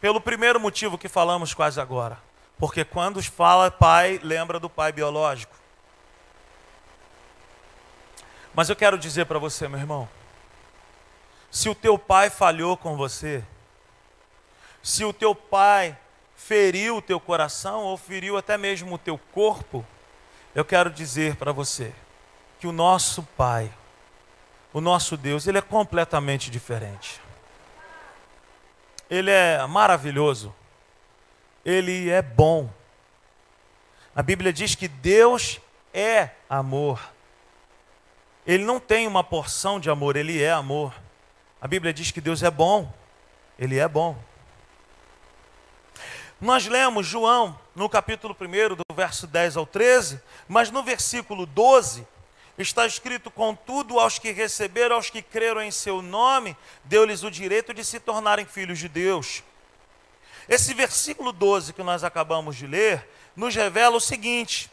Pelo 0.00 0.20
primeiro 0.20 0.58
motivo 0.58 0.96
que 0.96 1.08
falamos 1.08 1.52
quase 1.52 1.80
agora. 1.80 2.18
Porque 2.58 2.84
quando 2.84 3.22
fala 3.22 3.70
pai, 3.70 4.20
lembra 4.22 4.58
do 4.58 4.68
pai 4.68 4.92
biológico. 4.92 5.54
Mas 8.54 8.68
eu 8.68 8.76
quero 8.76 8.98
dizer 8.98 9.26
para 9.26 9.38
você, 9.38 9.68
meu 9.68 9.78
irmão, 9.78 10.08
se 11.50 11.68
o 11.68 11.74
teu 11.74 11.98
pai 11.98 12.30
falhou 12.30 12.76
com 12.76 12.96
você, 12.96 13.44
se 14.82 15.04
o 15.04 15.12
teu 15.12 15.34
pai 15.34 15.96
feriu 16.34 16.96
o 16.96 17.02
teu 17.02 17.20
coração 17.20 17.82
ou 17.82 17.96
feriu 17.96 18.36
até 18.36 18.56
mesmo 18.56 18.94
o 18.94 18.98
teu 18.98 19.18
corpo, 19.32 19.84
eu 20.54 20.64
quero 20.64 20.90
dizer 20.90 21.36
para 21.36 21.52
você 21.52 21.92
que 22.58 22.66
o 22.66 22.72
nosso 22.72 23.22
pai, 23.36 23.72
o 24.72 24.80
nosso 24.80 25.16
Deus, 25.16 25.46
ele 25.46 25.58
é 25.58 25.62
completamente 25.62 26.50
diferente 26.50 27.20
ele 29.10 29.30
é 29.30 29.66
maravilhoso, 29.66 30.54
ele 31.64 32.08
é 32.08 32.22
bom. 32.22 32.70
A 34.14 34.22
Bíblia 34.22 34.52
diz 34.52 34.76
que 34.76 34.86
Deus 34.86 35.60
é 35.92 36.30
amor. 36.48 37.00
Ele 38.46 38.64
não 38.64 38.78
tem 38.78 39.08
uma 39.08 39.24
porção 39.24 39.80
de 39.80 39.90
amor, 39.90 40.16
ele 40.16 40.40
é 40.40 40.52
amor. 40.52 40.94
A 41.60 41.68
Bíblia 41.68 41.92
diz 41.92 42.10
que 42.10 42.22
Deus 42.22 42.42
é 42.42 42.50
bom, 42.50 42.90
ele 43.58 43.78
é 43.78 43.86
bom. 43.86 44.16
Nós 46.40 46.66
lemos 46.66 47.06
João 47.06 47.58
no 47.74 47.86
capítulo 47.86 48.34
1, 48.40 48.76
do 48.76 48.94
verso 48.94 49.26
10 49.26 49.58
ao 49.58 49.66
13, 49.66 50.22
mas 50.48 50.70
no 50.70 50.82
versículo 50.82 51.44
12, 51.44 52.06
está 52.56 52.86
escrito: 52.86 53.30
Contudo, 53.30 54.00
aos 54.00 54.18
que 54.18 54.32
receberam, 54.32 54.96
aos 54.96 55.10
que 55.10 55.20
creram 55.20 55.60
em 55.60 55.70
seu 55.70 56.00
nome, 56.00 56.56
deu-lhes 56.84 57.22
o 57.22 57.30
direito 57.30 57.74
de 57.74 57.84
se 57.84 58.00
tornarem 58.00 58.46
filhos 58.46 58.78
de 58.78 58.88
Deus. 58.88 59.42
Esse 60.48 60.72
versículo 60.72 61.30
12 61.30 61.74
que 61.74 61.82
nós 61.82 62.02
acabamos 62.02 62.56
de 62.56 62.66
ler, 62.66 63.06
nos 63.36 63.54
revela 63.54 63.96
o 63.96 64.00
seguinte: 64.00 64.70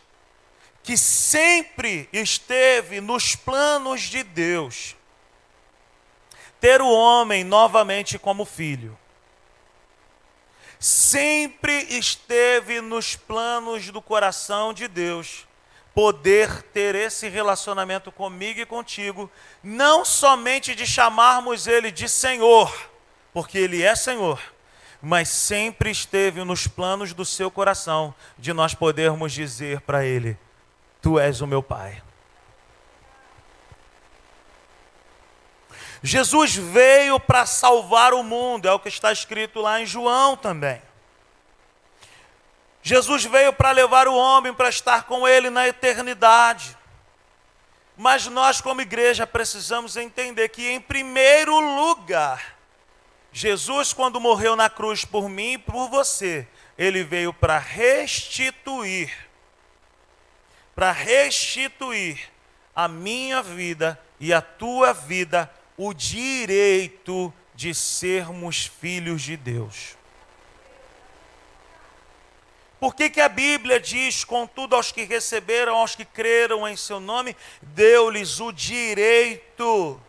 que 0.84 0.96
sempre 0.96 2.08
esteve 2.13 3.01
nos 3.01 3.36
planos 3.36 4.03
de 4.03 4.24
Deus 4.24 4.97
ter 6.67 6.81
o 6.81 6.91
homem 6.91 7.45
novamente 7.45 8.19
como 8.19 8.43
filho. 8.43 8.97
Sempre 10.77 11.83
esteve 11.83 12.81
nos 12.81 13.15
planos 13.15 13.89
do 13.89 14.01
coração 14.01 14.74
de 14.74 14.86
Deus 14.86 15.47
poder 15.95 16.62
ter 16.63 16.93
esse 16.93 17.29
relacionamento 17.29 18.12
comigo 18.12 18.59
e 18.59 18.65
contigo, 18.65 19.31
não 19.63 20.03
somente 20.03 20.75
de 20.75 20.86
chamarmos 20.86 21.67
Ele 21.67 21.89
de 21.89 22.09
Senhor, 22.09 22.69
porque 23.31 23.57
Ele 23.57 23.81
é 23.81 23.95
Senhor, 23.95 24.38
mas 25.01 25.29
sempre 25.29 25.89
esteve 25.89 26.43
nos 26.43 26.67
planos 26.67 27.13
do 27.13 27.24
seu 27.24 27.50
coração 27.50 28.13
de 28.38 28.51
nós 28.51 28.75
podermos 28.75 29.31
dizer 29.31 29.79
para 29.79 30.05
Ele: 30.05 30.38
Tu 31.01 31.17
és 31.17 31.39
o 31.39 31.47
meu 31.47 31.63
Pai. 31.63 32.03
Jesus 36.01 36.56
veio 36.56 37.20
para 37.20 37.46
salvar 37.46 38.13
o 38.13 38.24
mundo, 38.24 38.68
é 38.68 38.72
o 38.72 38.80
que 38.80 38.89
está 38.89 39.12
escrito 39.12 39.62
lá 39.62 39.82
em 39.82 39.86
João 39.86 40.36
também. 40.36 40.82
Jesus 42.82 43.25
veio 43.25 43.51
para 43.51 43.72
levar 43.72 44.08
o 44.08 44.16
homem 44.16 44.54
para 44.54 44.70
estar 44.70 45.04
com 45.04 45.27
ele 45.27 45.50
na 45.50 45.68
eternidade. 45.68 46.77
Mas 47.98 48.27
nós, 48.27 48.62
como 48.62 48.80
igreja, 48.80 49.25
precisamos 49.25 49.98
entender 49.98 50.50
que, 50.50 50.70
em 50.70 50.80
primeiro 50.80 51.60
lugar, 51.60 52.56
Jesus, 53.34 53.92
quando 53.92 54.22
morreu 54.22 54.56
na 54.56 54.70
cruz 54.70 55.04
por 55.04 55.27
mim 55.27 55.54
e 55.54 55.58
por 55.58 55.89
você, 55.89 56.48
ele 56.77 57.04
veio 57.04 57.34
para 57.34 57.58
restituir, 57.58 59.12
para 60.75 60.92
restituir 60.92 62.32
a 62.75 62.88
minha 62.88 63.42
vida 63.42 64.00
e 64.20 64.32
a 64.32 64.42
tua 64.42 64.94
vida 64.94 65.51
o 65.77 65.93
direito 65.93 67.31
de 67.53 67.74
sermos 67.74 68.65
filhos 68.65 69.22
de 69.22 69.38
Deus. 69.38 69.96
Por 72.79 72.96
que, 72.96 73.10
que 73.10 73.22
a 73.22 73.29
Bíblia 73.29 73.79
diz, 73.79 74.24
contudo, 74.24 74.75
aos 74.75 74.91
que 74.91 75.03
receberam, 75.03 75.75
aos 75.75 75.96
que 75.96 76.05
creram 76.05 76.67
em 76.67 76.75
seu 76.75 77.00
nome, 77.00 77.36
deu-lhes 77.62 78.39
o 78.39 78.51
direito? 78.51 80.00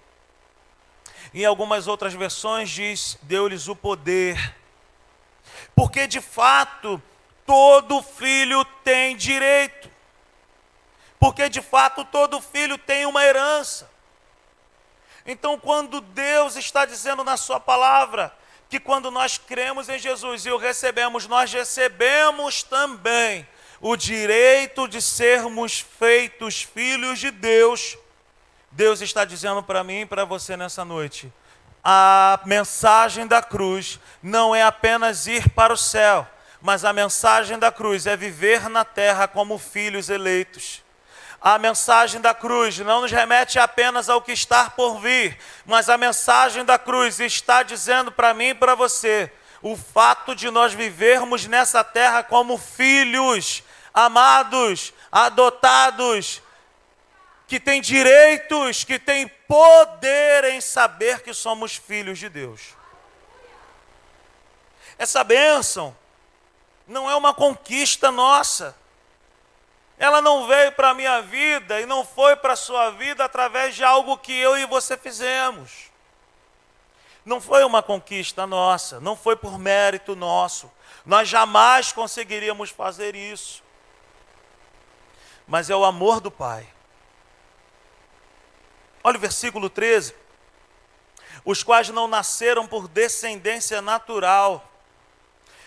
Em 1.32 1.44
algumas 1.44 1.86
outras 1.86 2.12
versões 2.12 2.68
diz, 2.68 3.18
deu-lhes 3.22 3.68
o 3.68 3.76
poder. 3.76 4.54
Porque 5.74 6.06
de 6.06 6.20
fato, 6.20 7.02
todo 7.46 8.02
filho 8.02 8.64
tem 8.84 9.16
direito. 9.16 9.90
Porque 11.18 11.48
de 11.48 11.62
fato, 11.62 12.04
todo 12.04 12.40
filho 12.40 12.76
tem 12.76 13.06
uma 13.06 13.24
herança. 13.24 13.90
Então, 15.30 15.58
quando 15.58 16.00
Deus 16.00 16.56
está 16.56 16.86
dizendo 16.86 17.22
na 17.22 17.36
Sua 17.36 17.60
palavra 17.60 18.34
que 18.70 18.80
quando 18.80 19.10
nós 19.10 19.36
cremos 19.36 19.86
em 19.90 19.98
Jesus 19.98 20.46
e 20.46 20.50
o 20.50 20.56
recebemos, 20.56 21.26
nós 21.26 21.52
recebemos 21.52 22.62
também 22.62 23.46
o 23.78 23.94
direito 23.94 24.88
de 24.88 25.02
sermos 25.02 25.80
feitos 25.80 26.62
filhos 26.62 27.18
de 27.18 27.30
Deus, 27.30 27.98
Deus 28.70 29.02
está 29.02 29.26
dizendo 29.26 29.62
para 29.62 29.84
mim 29.84 30.00
e 30.00 30.06
para 30.06 30.24
você 30.24 30.56
nessa 30.56 30.82
noite: 30.82 31.30
a 31.84 32.40
mensagem 32.46 33.26
da 33.26 33.42
cruz 33.42 34.00
não 34.22 34.56
é 34.56 34.62
apenas 34.62 35.26
ir 35.26 35.50
para 35.50 35.74
o 35.74 35.76
céu, 35.76 36.26
mas 36.58 36.86
a 36.86 36.92
mensagem 36.94 37.58
da 37.58 37.70
cruz 37.70 38.06
é 38.06 38.16
viver 38.16 38.70
na 38.70 38.82
terra 38.82 39.28
como 39.28 39.58
filhos 39.58 40.08
eleitos. 40.08 40.82
A 41.40 41.56
mensagem 41.56 42.20
da 42.20 42.34
cruz 42.34 42.78
não 42.78 43.02
nos 43.02 43.12
remete 43.12 43.58
apenas 43.58 44.08
ao 44.08 44.20
que 44.20 44.32
está 44.32 44.68
por 44.70 44.98
vir, 44.98 45.38
mas 45.64 45.88
a 45.88 45.96
mensagem 45.96 46.64
da 46.64 46.78
cruz 46.78 47.20
está 47.20 47.62
dizendo 47.62 48.10
para 48.10 48.34
mim 48.34 48.48
e 48.48 48.54
para 48.54 48.74
você 48.74 49.30
o 49.62 49.76
fato 49.76 50.34
de 50.34 50.50
nós 50.50 50.72
vivermos 50.72 51.46
nessa 51.46 51.84
terra 51.84 52.22
como 52.22 52.58
filhos, 52.58 53.62
amados, 53.94 54.92
adotados, 55.10 56.42
que 57.46 57.58
têm 57.58 57.80
direitos, 57.80 58.84
que 58.84 58.98
têm 58.98 59.26
poder 59.26 60.44
em 60.44 60.60
saber 60.60 61.22
que 61.22 61.32
somos 61.32 61.76
filhos 61.76 62.18
de 62.18 62.28
Deus. 62.28 62.76
Essa 64.98 65.24
bênção 65.24 65.96
não 66.86 67.08
é 67.08 67.14
uma 67.14 67.32
conquista 67.32 68.10
nossa. 68.10 68.76
Ela 69.98 70.22
não 70.22 70.46
veio 70.46 70.70
para 70.72 70.90
a 70.90 70.94
minha 70.94 71.20
vida 71.20 71.80
e 71.80 71.86
não 71.86 72.04
foi 72.04 72.36
para 72.36 72.52
a 72.52 72.56
sua 72.56 72.90
vida 72.90 73.24
através 73.24 73.74
de 73.74 73.82
algo 73.82 74.16
que 74.16 74.32
eu 74.32 74.56
e 74.56 74.64
você 74.64 74.96
fizemos. 74.96 75.90
Não 77.24 77.40
foi 77.40 77.64
uma 77.64 77.82
conquista 77.82 78.46
nossa, 78.46 79.00
não 79.00 79.16
foi 79.16 79.34
por 79.34 79.58
mérito 79.58 80.14
nosso. 80.14 80.70
Nós 81.04 81.28
jamais 81.28 81.90
conseguiríamos 81.90 82.70
fazer 82.70 83.16
isso. 83.16 83.62
Mas 85.46 85.68
é 85.68 85.74
o 85.74 85.84
amor 85.84 86.20
do 86.20 86.30
Pai. 86.30 86.66
Olha 89.02 89.16
o 89.16 89.20
versículo 89.20 89.68
13. 89.68 90.14
Os 91.44 91.64
quais 91.64 91.88
não 91.88 92.06
nasceram 92.06 92.68
por 92.68 92.86
descendência 92.86 93.82
natural, 93.82 94.70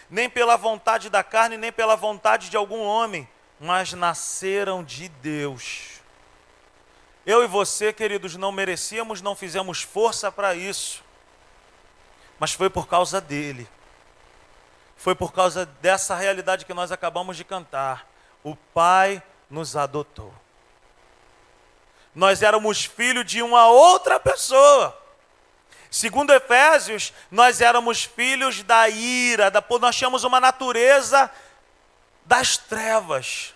nem 0.09 0.29
pela 0.29 0.55
vontade 0.55 1.09
da 1.09 1.23
carne, 1.23 1.57
nem 1.57 1.71
pela 1.71 1.95
vontade 1.95 2.49
de 2.49 2.55
algum 2.55 2.81
homem 2.81 3.27
mas 3.61 3.93
nasceram 3.93 4.83
de 4.83 5.07
Deus. 5.07 6.01
Eu 7.23 7.43
e 7.43 7.47
você, 7.47 7.93
queridos, 7.93 8.35
não 8.35 8.51
merecíamos, 8.51 9.21
não 9.21 9.35
fizemos 9.35 9.83
força 9.83 10.31
para 10.31 10.55
isso, 10.55 11.03
mas 12.39 12.53
foi 12.53 12.71
por 12.71 12.87
causa 12.87 13.21
dele. 13.21 13.69
Foi 14.97 15.13
por 15.13 15.31
causa 15.31 15.67
dessa 15.79 16.15
realidade 16.15 16.65
que 16.65 16.73
nós 16.73 16.91
acabamos 16.91 17.37
de 17.37 17.43
cantar. 17.43 18.07
O 18.43 18.55
Pai 18.55 19.21
nos 19.47 19.75
adotou. 19.75 20.33
Nós 22.15 22.41
éramos 22.41 22.85
filhos 22.85 23.25
de 23.25 23.43
uma 23.43 23.67
outra 23.67 24.19
pessoa. 24.19 24.97
Segundo 25.91 26.33
Efésios, 26.33 27.13
nós 27.29 27.61
éramos 27.61 28.05
filhos 28.05 28.63
da 28.63 28.89
ira, 28.89 29.51
da, 29.51 29.63
nós 29.79 29.95
tínhamos 29.95 30.23
uma 30.23 30.39
natureza 30.39 31.29
das 32.31 32.55
trevas. 32.55 33.53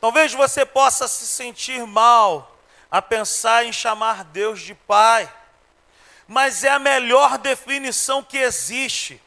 Talvez 0.00 0.32
você 0.32 0.64
possa 0.64 1.06
se 1.06 1.26
sentir 1.26 1.86
mal 1.86 2.56
a 2.90 3.02
pensar 3.02 3.66
em 3.66 3.74
chamar 3.74 4.24
Deus 4.24 4.62
de 4.62 4.74
Pai, 4.74 5.30
mas 6.26 6.64
é 6.64 6.70
a 6.70 6.78
melhor 6.78 7.36
definição 7.36 8.22
que 8.22 8.38
existe. 8.38 9.20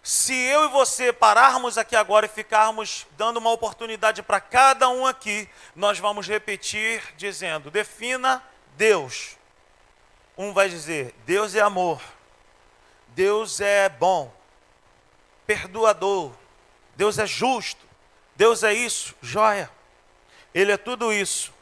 Se 0.00 0.32
eu 0.32 0.66
e 0.66 0.68
você 0.68 1.12
pararmos 1.12 1.76
aqui 1.76 1.96
agora 1.96 2.26
e 2.26 2.28
ficarmos 2.28 3.04
dando 3.16 3.38
uma 3.38 3.50
oportunidade 3.50 4.22
para 4.22 4.40
cada 4.40 4.88
um 4.88 5.04
aqui, 5.04 5.50
nós 5.74 5.98
vamos 5.98 6.28
repetir 6.28 7.02
dizendo: 7.16 7.68
defina 7.68 8.40
Deus. 8.76 9.36
Um 10.38 10.52
vai 10.52 10.68
dizer: 10.68 11.12
Deus 11.26 11.56
é 11.56 11.60
amor. 11.60 12.00
Deus 13.14 13.60
é 13.60 13.88
bom, 13.88 14.34
perdoador, 15.46 16.32
Deus 16.96 17.18
é 17.18 17.26
justo, 17.26 17.84
Deus 18.34 18.62
é 18.62 18.74
isso, 18.74 19.14
joia. 19.22 19.70
Ele 20.52 20.72
é 20.72 20.76
tudo 20.76 21.12
isso. 21.12 21.52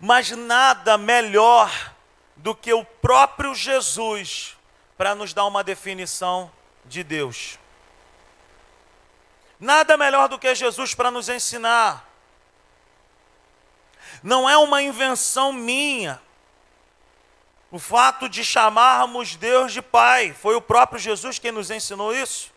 Mas 0.00 0.30
nada 0.32 0.98
melhor 0.98 1.94
do 2.36 2.54
que 2.54 2.72
o 2.72 2.84
próprio 2.84 3.54
Jesus 3.54 4.56
para 4.96 5.14
nos 5.14 5.32
dar 5.32 5.44
uma 5.44 5.62
definição 5.62 6.50
de 6.84 7.04
Deus. 7.04 7.58
Nada 9.58 9.96
melhor 9.96 10.28
do 10.28 10.38
que 10.38 10.52
Jesus 10.54 10.94
para 10.94 11.10
nos 11.10 11.28
ensinar. 11.28 12.08
Não 14.22 14.48
é 14.50 14.56
uma 14.56 14.82
invenção 14.82 15.52
minha, 15.52 16.20
o 17.72 17.78
fato 17.78 18.28
de 18.28 18.44
chamarmos 18.44 19.34
Deus 19.34 19.72
de 19.72 19.80
Pai, 19.80 20.34
foi 20.34 20.54
o 20.54 20.60
próprio 20.60 21.00
Jesus 21.00 21.38
quem 21.38 21.50
nos 21.50 21.70
ensinou 21.70 22.14
isso. 22.14 22.52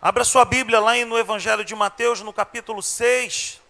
Abra 0.00 0.22
sua 0.22 0.44
Bíblia 0.44 0.78
lá 0.78 0.94
no 1.04 1.18
Evangelho 1.18 1.64
de 1.64 1.74
Mateus, 1.74 2.20
no 2.20 2.32
capítulo 2.32 2.80
6. 2.80 3.60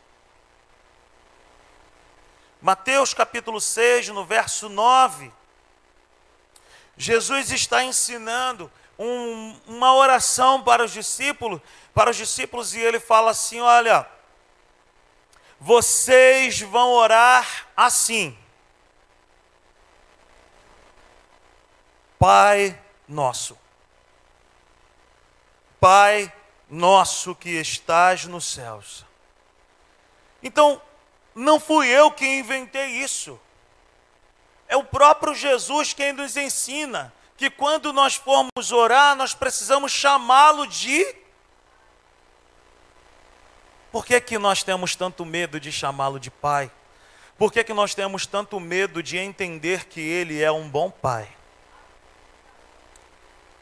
Mateus 2.60 3.14
capítulo 3.14 3.62
6, 3.62 4.08
no 4.08 4.26
verso 4.26 4.68
9. 4.68 5.32
Jesus 6.98 7.50
está 7.50 7.82
ensinando 7.82 8.70
um, 8.98 9.58
uma 9.66 9.94
oração 9.94 10.62
para 10.62 10.84
os 10.84 10.92
discípulos, 10.92 11.62
para 11.94 12.10
os 12.10 12.16
discípulos, 12.16 12.74
e 12.74 12.78
ele 12.78 13.00
fala 13.00 13.30
assim: 13.30 13.60
olha, 13.60 14.06
vocês 15.58 16.60
vão 16.60 16.90
orar 16.90 17.68
assim. 17.74 18.36
Pai 22.22 22.80
nosso. 23.08 23.58
Pai 25.80 26.32
nosso 26.70 27.34
que 27.34 27.50
estás 27.50 28.26
nos 28.26 28.44
céus. 28.44 29.04
Então, 30.40 30.80
não 31.34 31.58
fui 31.58 31.88
eu 31.88 32.12
quem 32.12 32.38
inventei 32.38 32.90
isso. 32.90 33.40
É 34.68 34.76
o 34.76 34.84
próprio 34.84 35.34
Jesus 35.34 35.92
quem 35.92 36.12
nos 36.12 36.36
ensina 36.36 37.12
que 37.36 37.50
quando 37.50 37.92
nós 37.92 38.14
formos 38.14 38.70
orar, 38.70 39.16
nós 39.16 39.34
precisamos 39.34 39.90
chamá-lo 39.90 40.64
de. 40.68 41.04
Por 43.90 44.06
que, 44.06 44.20
que 44.20 44.38
nós 44.38 44.62
temos 44.62 44.94
tanto 44.94 45.24
medo 45.24 45.58
de 45.58 45.72
chamá-lo 45.72 46.20
de 46.20 46.30
Pai? 46.30 46.70
Por 47.36 47.52
que, 47.52 47.64
que 47.64 47.74
nós 47.74 47.96
temos 47.96 48.26
tanto 48.26 48.60
medo 48.60 49.02
de 49.02 49.18
entender 49.18 49.86
que 49.86 50.00
Ele 50.00 50.40
é 50.40 50.52
um 50.52 50.68
bom 50.68 50.88
Pai? 50.88 51.41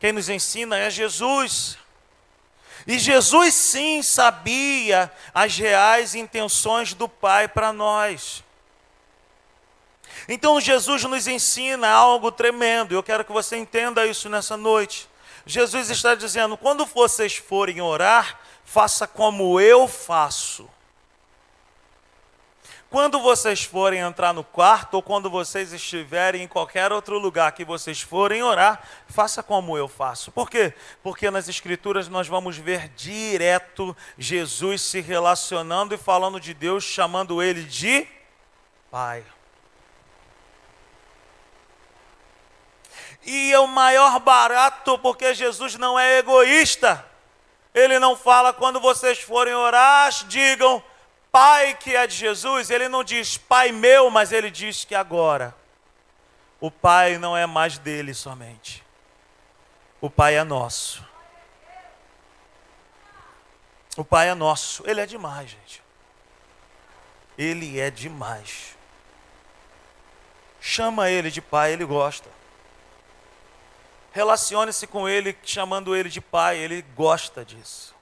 Quem 0.00 0.12
nos 0.12 0.30
ensina 0.30 0.78
é 0.78 0.90
Jesus. 0.90 1.78
E 2.86 2.98
Jesus 2.98 3.54
sim 3.54 4.02
sabia 4.02 5.12
as 5.34 5.56
reais 5.56 6.14
intenções 6.14 6.94
do 6.94 7.06
Pai 7.06 7.46
para 7.46 7.72
nós. 7.72 8.42
Então 10.26 10.60
Jesus 10.60 11.04
nos 11.04 11.26
ensina 11.26 11.88
algo 11.88 12.32
tremendo. 12.32 12.94
Eu 12.94 13.02
quero 13.02 13.24
que 13.24 13.32
você 13.32 13.56
entenda 13.56 14.06
isso 14.06 14.28
nessa 14.28 14.56
noite. 14.56 15.08
Jesus 15.44 15.90
está 15.90 16.14
dizendo: 16.14 16.56
quando 16.56 16.86
vocês 16.86 17.36
forem 17.36 17.80
orar, 17.80 18.40
faça 18.64 19.06
como 19.06 19.60
eu 19.60 19.86
faço. 19.86 20.68
Quando 22.90 23.20
vocês 23.20 23.62
forem 23.62 24.00
entrar 24.00 24.34
no 24.34 24.42
quarto 24.42 24.94
ou 24.94 25.02
quando 25.02 25.30
vocês 25.30 25.72
estiverem 25.72 26.42
em 26.42 26.48
qualquer 26.48 26.90
outro 26.90 27.20
lugar 27.20 27.52
que 27.52 27.64
vocês 27.64 28.00
forem 28.00 28.42
orar, 28.42 28.82
faça 29.06 29.44
como 29.44 29.78
eu 29.78 29.86
faço. 29.86 30.32
Por 30.32 30.50
quê? 30.50 30.74
Porque 31.00 31.30
nas 31.30 31.48
Escrituras 31.48 32.08
nós 32.08 32.26
vamos 32.26 32.56
ver 32.56 32.88
direto 32.88 33.96
Jesus 34.18 34.82
se 34.82 35.00
relacionando 35.00 35.94
e 35.94 35.98
falando 35.98 36.40
de 36.40 36.52
Deus, 36.52 36.82
chamando 36.82 37.40
ele 37.40 37.62
de 37.62 38.08
Pai. 38.90 39.24
E 43.24 43.52
é 43.52 43.60
o 43.60 43.68
maior 43.68 44.18
barato 44.18 44.98
porque 44.98 45.32
Jesus 45.32 45.76
não 45.76 45.96
é 45.96 46.18
egoísta. 46.18 47.06
Ele 47.72 48.00
não 48.00 48.16
fala 48.16 48.52
quando 48.52 48.80
vocês 48.80 49.20
forem 49.20 49.54
orar, 49.54 50.10
digam 50.26 50.82
Pai 51.30 51.74
que 51.74 51.94
é 51.94 52.06
de 52.06 52.14
Jesus, 52.14 52.70
ele 52.70 52.88
não 52.88 53.04
diz 53.04 53.36
Pai 53.36 53.70
meu, 53.70 54.10
mas 54.10 54.32
ele 54.32 54.50
diz 54.50 54.84
que 54.84 54.94
agora 54.94 55.54
o 56.60 56.70
Pai 56.70 57.18
não 57.18 57.36
é 57.36 57.46
mais 57.46 57.78
dele 57.78 58.12
somente. 58.12 58.84
O 60.00 60.10
Pai 60.10 60.36
é 60.36 60.44
nosso. 60.44 61.04
O 63.96 64.04
Pai 64.04 64.28
é 64.28 64.34
nosso. 64.34 64.82
Ele 64.86 65.00
é 65.00 65.06
demais, 65.06 65.50
gente. 65.50 65.82
Ele 67.38 67.80
é 67.80 67.90
demais. 67.90 68.76
Chama 70.60 71.08
ele 71.08 71.30
de 71.30 71.40
Pai, 71.40 71.72
ele 71.72 71.84
gosta. 71.84 72.28
Relacione-se 74.12 74.86
com 74.86 75.08
ele 75.08 75.36
chamando 75.42 75.96
ele 75.96 76.08
de 76.08 76.20
Pai, 76.20 76.58
ele 76.58 76.82
gosta 76.82 77.44
disso. 77.44 77.94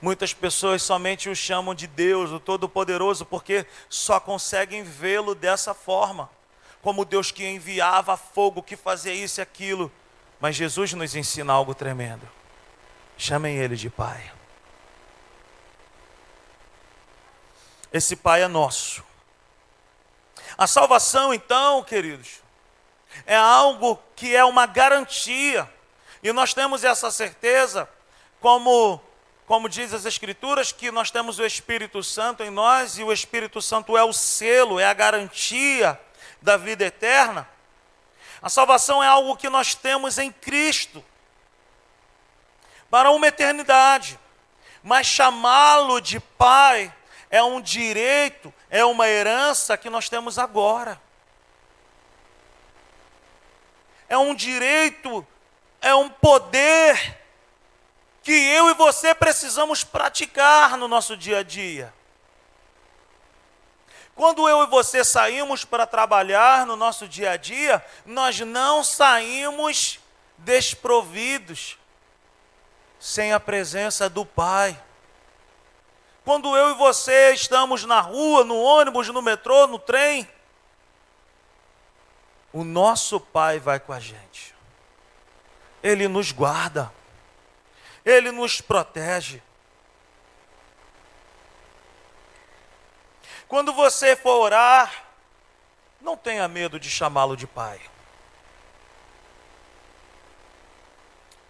Muitas 0.00 0.32
pessoas 0.32 0.82
somente 0.82 1.28
o 1.28 1.34
chamam 1.34 1.74
de 1.74 1.86
Deus, 1.88 2.30
o 2.30 2.38
Todo-Poderoso, 2.38 3.26
porque 3.26 3.66
só 3.88 4.20
conseguem 4.20 4.84
vê-lo 4.84 5.34
dessa 5.34 5.74
forma, 5.74 6.30
como 6.80 7.04
Deus 7.04 7.32
que 7.32 7.44
enviava 7.44 8.16
fogo, 8.16 8.62
que 8.62 8.76
fazia 8.76 9.12
isso 9.12 9.40
e 9.40 9.42
aquilo. 9.42 9.90
Mas 10.38 10.54
Jesus 10.54 10.92
nos 10.92 11.16
ensina 11.16 11.52
algo 11.52 11.74
tremendo. 11.74 12.28
Chamem 13.16 13.56
ele 13.56 13.74
de 13.74 13.90
Pai. 13.90 14.32
Esse 17.92 18.14
Pai 18.14 18.42
é 18.42 18.48
nosso. 18.48 19.02
A 20.56 20.68
salvação, 20.68 21.34
então, 21.34 21.82
queridos, 21.82 22.40
é 23.26 23.36
algo 23.36 24.00
que 24.14 24.36
é 24.36 24.44
uma 24.44 24.66
garantia. 24.66 25.68
E 26.22 26.32
nós 26.32 26.54
temos 26.54 26.84
essa 26.84 27.10
certeza 27.10 27.88
como 28.40 29.00
como 29.48 29.66
diz 29.66 29.94
as 29.94 30.04
Escrituras, 30.04 30.72
que 30.72 30.90
nós 30.90 31.10
temos 31.10 31.38
o 31.38 31.46
Espírito 31.46 32.02
Santo 32.02 32.44
em 32.44 32.50
nós 32.50 32.98
e 32.98 33.02
o 33.02 33.10
Espírito 33.10 33.62
Santo 33.62 33.96
é 33.96 34.04
o 34.04 34.12
selo, 34.12 34.78
é 34.78 34.84
a 34.84 34.92
garantia 34.92 35.98
da 36.42 36.58
vida 36.58 36.84
eterna. 36.84 37.48
A 38.42 38.50
salvação 38.50 39.02
é 39.02 39.06
algo 39.06 39.38
que 39.38 39.48
nós 39.48 39.74
temos 39.74 40.18
em 40.18 40.30
Cristo 40.30 41.02
para 42.90 43.10
uma 43.10 43.26
eternidade, 43.26 44.20
mas 44.82 45.06
chamá-lo 45.06 45.98
de 45.98 46.20
Pai 46.20 46.94
é 47.30 47.42
um 47.42 47.58
direito, 47.58 48.52
é 48.68 48.84
uma 48.84 49.08
herança 49.08 49.78
que 49.78 49.88
nós 49.88 50.10
temos 50.10 50.38
agora. 50.38 51.00
É 54.10 54.18
um 54.18 54.34
direito, 54.34 55.26
é 55.80 55.94
um 55.94 56.10
poder 56.10 57.17
que 58.28 58.34
eu 58.34 58.68
e 58.68 58.74
você 58.74 59.14
precisamos 59.14 59.82
praticar 59.82 60.76
no 60.76 60.86
nosso 60.86 61.16
dia 61.16 61.38
a 61.38 61.42
dia. 61.42 61.94
Quando 64.14 64.46
eu 64.46 64.64
e 64.64 64.66
você 64.66 65.02
saímos 65.02 65.64
para 65.64 65.86
trabalhar 65.86 66.66
no 66.66 66.76
nosso 66.76 67.08
dia 67.08 67.30
a 67.30 67.36
dia, 67.38 67.82
nós 68.04 68.38
não 68.40 68.84
saímos 68.84 69.98
desprovidos, 70.36 71.78
sem 73.00 73.32
a 73.32 73.40
presença 73.40 74.10
do 74.10 74.26
Pai. 74.26 74.78
Quando 76.22 76.54
eu 76.54 76.72
e 76.72 76.74
você 76.74 77.32
estamos 77.32 77.86
na 77.86 78.02
rua, 78.02 78.44
no 78.44 78.60
ônibus, 78.60 79.08
no 79.08 79.22
metrô, 79.22 79.66
no 79.66 79.78
trem, 79.78 80.28
o 82.52 82.62
nosso 82.62 83.18
Pai 83.18 83.58
vai 83.58 83.80
com 83.80 83.94
a 83.94 83.98
gente. 83.98 84.54
Ele 85.82 86.06
nos 86.08 86.30
guarda. 86.30 86.97
Ele 88.08 88.32
nos 88.32 88.62
protege. 88.62 89.42
Quando 93.46 93.70
você 93.70 94.16
for 94.16 94.40
orar, 94.40 95.04
não 96.00 96.16
tenha 96.16 96.48
medo 96.48 96.80
de 96.80 96.88
chamá-lo 96.88 97.36
de 97.36 97.46
Pai. 97.46 97.78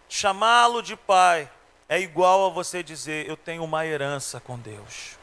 Chamá-lo 0.09 0.81
de 0.81 0.97
Pai 0.97 1.49
é 1.87 1.97
igual 1.97 2.47
a 2.47 2.49
você 2.49 2.83
dizer: 2.83 3.25
Eu 3.29 3.37
tenho 3.37 3.63
uma 3.63 3.85
herança 3.85 4.41
com 4.41 4.59
Deus. 4.59 5.17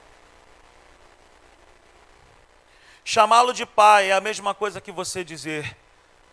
Chamá-lo 3.05 3.53
de 3.53 3.67
Pai 3.67 4.11
é 4.11 4.15
a 4.15 4.23
mesma 4.23 4.55
coisa 4.55 4.81
que 4.81 4.91
você 4.91 5.23
dizer: 5.23 5.77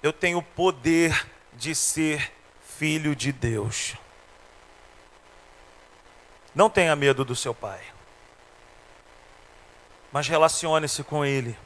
Eu 0.01 0.13
tenho 0.13 0.37
o 0.37 0.43
poder 0.43 1.27
de 1.51 1.75
ser 1.75 2.31
filho 2.61 3.13
de 3.13 3.33
Deus. 3.33 3.97
Não 6.53 6.69
tenha 6.69 6.95
medo 6.95 7.25
do 7.25 7.35
seu 7.35 7.53
pai. 7.53 7.81
Mas 10.11 10.27
relacione-se 10.27 11.03
com 11.03 11.25
ele 11.25 11.57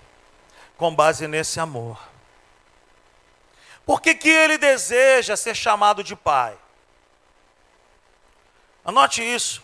com 0.78 0.94
base 0.94 1.28
nesse 1.28 1.60
amor. 1.60 2.00
Por 3.86 4.00
que, 4.00 4.14
que 4.14 4.30
ele 4.30 4.58
deseja 4.58 5.36
ser 5.36 5.56
chamado 5.56 6.04
de 6.04 6.16
pai? 6.16 6.58
Anote 8.86 9.22
isso. 9.24 9.64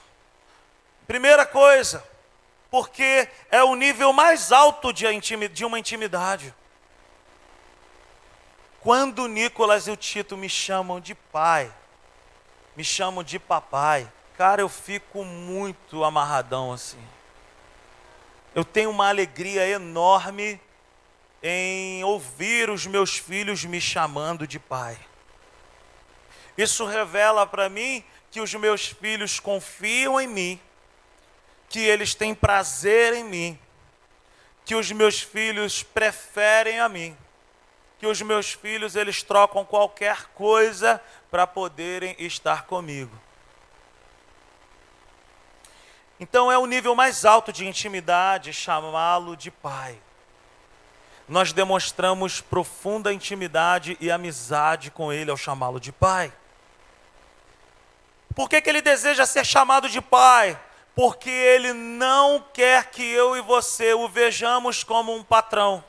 Primeira 1.05 1.45
coisa, 1.45 2.03
porque 2.71 3.29
é 3.51 3.63
o 3.63 3.75
nível 3.75 4.11
mais 4.11 4.51
alto 4.51 4.91
de 4.91 5.05
uma 5.65 5.77
intimidade. 5.77 6.53
Quando 8.79 9.27
Nicolas 9.27 9.87
e 9.87 9.91
o 9.91 9.95
Tito 9.95 10.35
me 10.35 10.49
chamam 10.49 10.99
de 10.99 11.13
pai, 11.13 11.71
me 12.75 12.83
chamam 12.83 13.23
de 13.23 13.37
papai, 13.37 14.11
Cara, 14.45 14.61
eu 14.61 14.67
fico 14.67 15.23
muito 15.23 16.03
amarradão 16.03 16.73
assim. 16.73 16.99
Eu 18.53 18.65
tenho 18.65 18.89
uma 18.89 19.07
alegria 19.07 19.65
enorme 19.65 20.59
em 21.41 22.03
ouvir 22.03 22.69
os 22.69 22.85
meus 22.85 23.17
filhos 23.17 23.63
me 23.63 23.79
chamando 23.79 24.45
de 24.45 24.59
pai. 24.59 24.99
Isso 26.57 26.85
revela 26.85 27.47
para 27.47 27.69
mim 27.69 28.03
que 28.31 28.41
os 28.41 28.53
meus 28.53 28.87
filhos 28.87 29.39
confiam 29.39 30.19
em 30.19 30.27
mim, 30.27 30.59
que 31.69 31.79
eles 31.79 32.13
têm 32.13 32.35
prazer 32.35 33.13
em 33.13 33.23
mim, 33.23 33.57
que 34.65 34.75
os 34.75 34.91
meus 34.91 35.21
filhos 35.21 35.83
preferem 35.83 36.81
a 36.81 36.89
mim, 36.89 37.15
que 37.97 38.05
os 38.05 38.21
meus 38.21 38.51
filhos 38.51 38.97
eles 38.97 39.23
trocam 39.23 39.63
qualquer 39.63 40.25
coisa 40.35 41.01
para 41.31 41.47
poderem 41.47 42.13
estar 42.19 42.65
comigo. 42.65 43.22
Então 46.23 46.49
é 46.49 46.57
o 46.57 46.65
nível 46.65 46.95
mais 46.95 47.25
alto 47.25 47.51
de 47.51 47.67
intimidade 47.67 48.53
chamá-lo 48.53 49.35
de 49.35 49.51
pai. 49.51 49.99
Nós 51.27 51.51
demonstramos 51.51 52.39
profunda 52.39 53.11
intimidade 53.11 53.97
e 53.99 54.09
amizade 54.09 54.89
com 54.89 55.11
ele 55.11 55.29
ao 55.29 55.35
chamá-lo 55.35 55.81
de 55.81 55.91
pai. 55.91 56.31
Por 58.33 58.47
que, 58.47 58.61
que 58.61 58.69
ele 58.69 58.81
deseja 58.81 59.25
ser 59.25 59.45
chamado 59.45 59.89
de 59.89 59.99
pai? 59.99 60.57
Porque 60.95 61.29
ele 61.29 61.73
não 61.73 62.41
quer 62.53 62.89
que 62.89 63.03
eu 63.03 63.35
e 63.35 63.41
você 63.41 63.93
o 63.93 64.07
vejamos 64.07 64.81
como 64.81 65.13
um 65.13 65.25
patrão. 65.25 65.83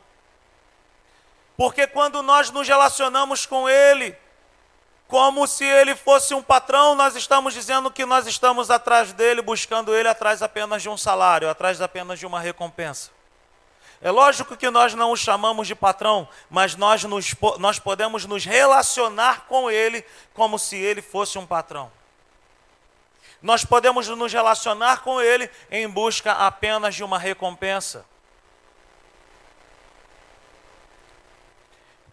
Porque 1.57 1.87
quando 1.87 2.25
nós 2.25 2.51
nos 2.51 2.67
relacionamos 2.67 3.47
com 3.47 3.69
Ele, 3.69 4.17
como 5.15 5.47
se 5.47 5.65
Ele 5.65 5.95
fosse 5.95 6.35
um 6.35 6.43
patrão, 6.43 6.97
nós 6.97 7.15
estamos 7.15 7.55
dizendo 7.55 7.89
que 7.89 8.05
nós 8.05 8.27
estamos 8.27 8.69
atrás 8.69 9.13
dele, 9.13 9.41
buscando 9.41 9.95
Ele 9.95 10.09
atrás 10.09 10.43
apenas 10.43 10.83
de 10.83 10.89
um 10.89 10.97
salário, 10.97 11.49
atrás 11.49 11.81
apenas 11.81 12.19
de 12.19 12.27
uma 12.27 12.41
recompensa. 12.41 13.13
É 14.03 14.11
lógico 14.11 14.57
que 14.57 14.69
nós 14.71 14.93
não 14.93 15.13
o 15.13 15.17
chamamos 15.17 15.69
de 15.69 15.75
patrão, 15.77 16.29
mas 16.51 16.75
nós, 16.75 17.05
nos, 17.05 17.33
nós 17.61 17.79
podemos 17.79 18.27
nos 18.27 18.45
relacionar 18.45 19.43
com 19.47 19.71
Ele 19.71 20.05
como 20.35 20.59
se 20.59 20.75
Ele 20.77 21.01
fosse 21.01 21.39
um 21.39 21.47
patrão. 21.47 21.93
Nós 23.41 23.65
podemos 23.65 24.09
nos 24.09 24.33
relacionar 24.33 25.03
com 25.03 25.21
Ele 25.21 25.49
em 25.71 25.89
busca 25.89 26.33
apenas 26.33 26.93
de 26.93 27.05
uma 27.05 27.21
recompensa. 27.21 28.05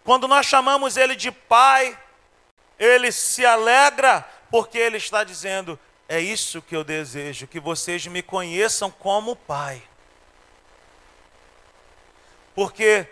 Quando 0.04 0.28
nós 0.28 0.46
chamamos 0.46 0.98
Ele 0.98 1.16
de 1.16 1.32
Pai, 1.32 1.98
Ele 2.82 3.12
se 3.12 3.46
alegra 3.46 4.28
porque 4.50 4.80
Ele 4.80 4.98
está 4.98 5.24
dizendo: 5.24 5.80
é 6.10 6.20
isso 6.20 6.64
que 6.64 6.76
eu 6.76 6.84
desejo, 6.84 7.46
que 7.46 7.60
vocês 7.60 8.08
me 8.08 8.24
conheçam 8.24 8.90
como 8.90 9.36
Pai. 9.36 9.84
Porque 12.56 13.08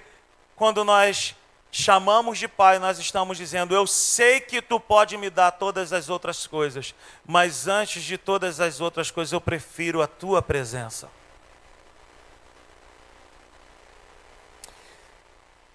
quando 0.56 0.84
nós 0.84 1.36
chamamos 1.72 2.40
de 2.40 2.48
Pai, 2.48 2.80
nós 2.80 2.98
estamos 2.98 3.38
dizendo: 3.38 3.76
Eu 3.76 3.86
sei 3.86 4.40
que 4.40 4.60
tu 4.60 4.80
pode 4.80 5.16
me 5.18 5.30
dar 5.30 5.52
todas 5.52 5.94
as 5.94 6.10
outras 6.10 6.48
coisas, 6.48 6.96
mas 7.24 7.68
antes 7.68 8.04
de 8.04 8.18
todas 8.18 8.60
as 8.60 8.82
outras 8.82 9.12
coisas, 9.12 9.32
eu 9.32 9.40
prefiro 9.40 10.02
a 10.02 10.08
tua 10.08 10.42
presença. 10.42 11.12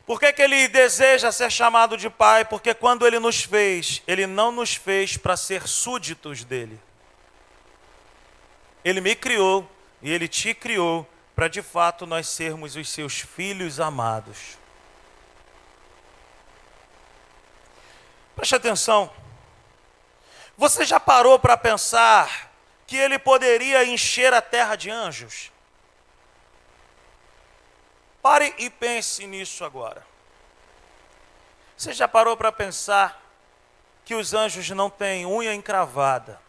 Por 0.06 0.20
que, 0.20 0.32
que 0.32 0.42
ele 0.42 0.68
deseja 0.68 1.32
ser 1.32 1.50
chamado 1.50 1.96
de 1.96 2.10
pai? 2.10 2.44
Porque 2.44 2.74
quando 2.74 3.06
ele 3.06 3.18
nos 3.18 3.42
fez, 3.42 4.02
ele 4.06 4.26
não 4.26 4.52
nos 4.52 4.74
fez 4.74 5.16
para 5.16 5.36
ser 5.36 5.66
súditos 5.66 6.44
dele. 6.44 6.78
Ele 8.84 9.00
me 9.00 9.14
criou 9.14 9.68
e 10.02 10.12
ele 10.12 10.28
te 10.28 10.52
criou 10.52 11.08
para 11.34 11.48
de 11.48 11.62
fato 11.62 12.06
nós 12.06 12.28
sermos 12.28 12.76
os 12.76 12.88
seus 12.90 13.20
filhos 13.20 13.80
amados. 13.80 14.58
Preste 18.36 18.54
atenção. 18.54 19.10
Você 20.56 20.84
já 20.84 21.00
parou 21.00 21.38
para 21.38 21.56
pensar 21.56 22.52
que 22.86 22.96
ele 22.96 23.18
poderia 23.18 23.84
encher 23.84 24.34
a 24.34 24.42
terra 24.42 24.76
de 24.76 24.90
anjos? 24.90 25.50
Pare 28.24 28.54
e 28.56 28.70
pense 28.70 29.26
nisso 29.26 29.66
agora. 29.66 30.02
Você 31.76 31.92
já 31.92 32.08
parou 32.08 32.38
para 32.38 32.50
pensar 32.50 33.22
que 34.02 34.14
os 34.14 34.32
anjos 34.32 34.70
não 34.70 34.88
têm 34.88 35.26
unha 35.26 35.52
encravada? 35.52 36.40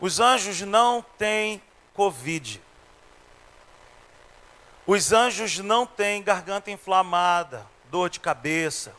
Os 0.00 0.18
anjos 0.18 0.62
não 0.62 1.04
têm 1.18 1.60
Covid. 1.92 2.58
Os 4.86 5.12
anjos 5.12 5.58
não 5.58 5.84
têm 5.86 6.22
garganta 6.22 6.70
inflamada, 6.70 7.66
dor 7.90 8.08
de 8.08 8.20
cabeça. 8.20 8.96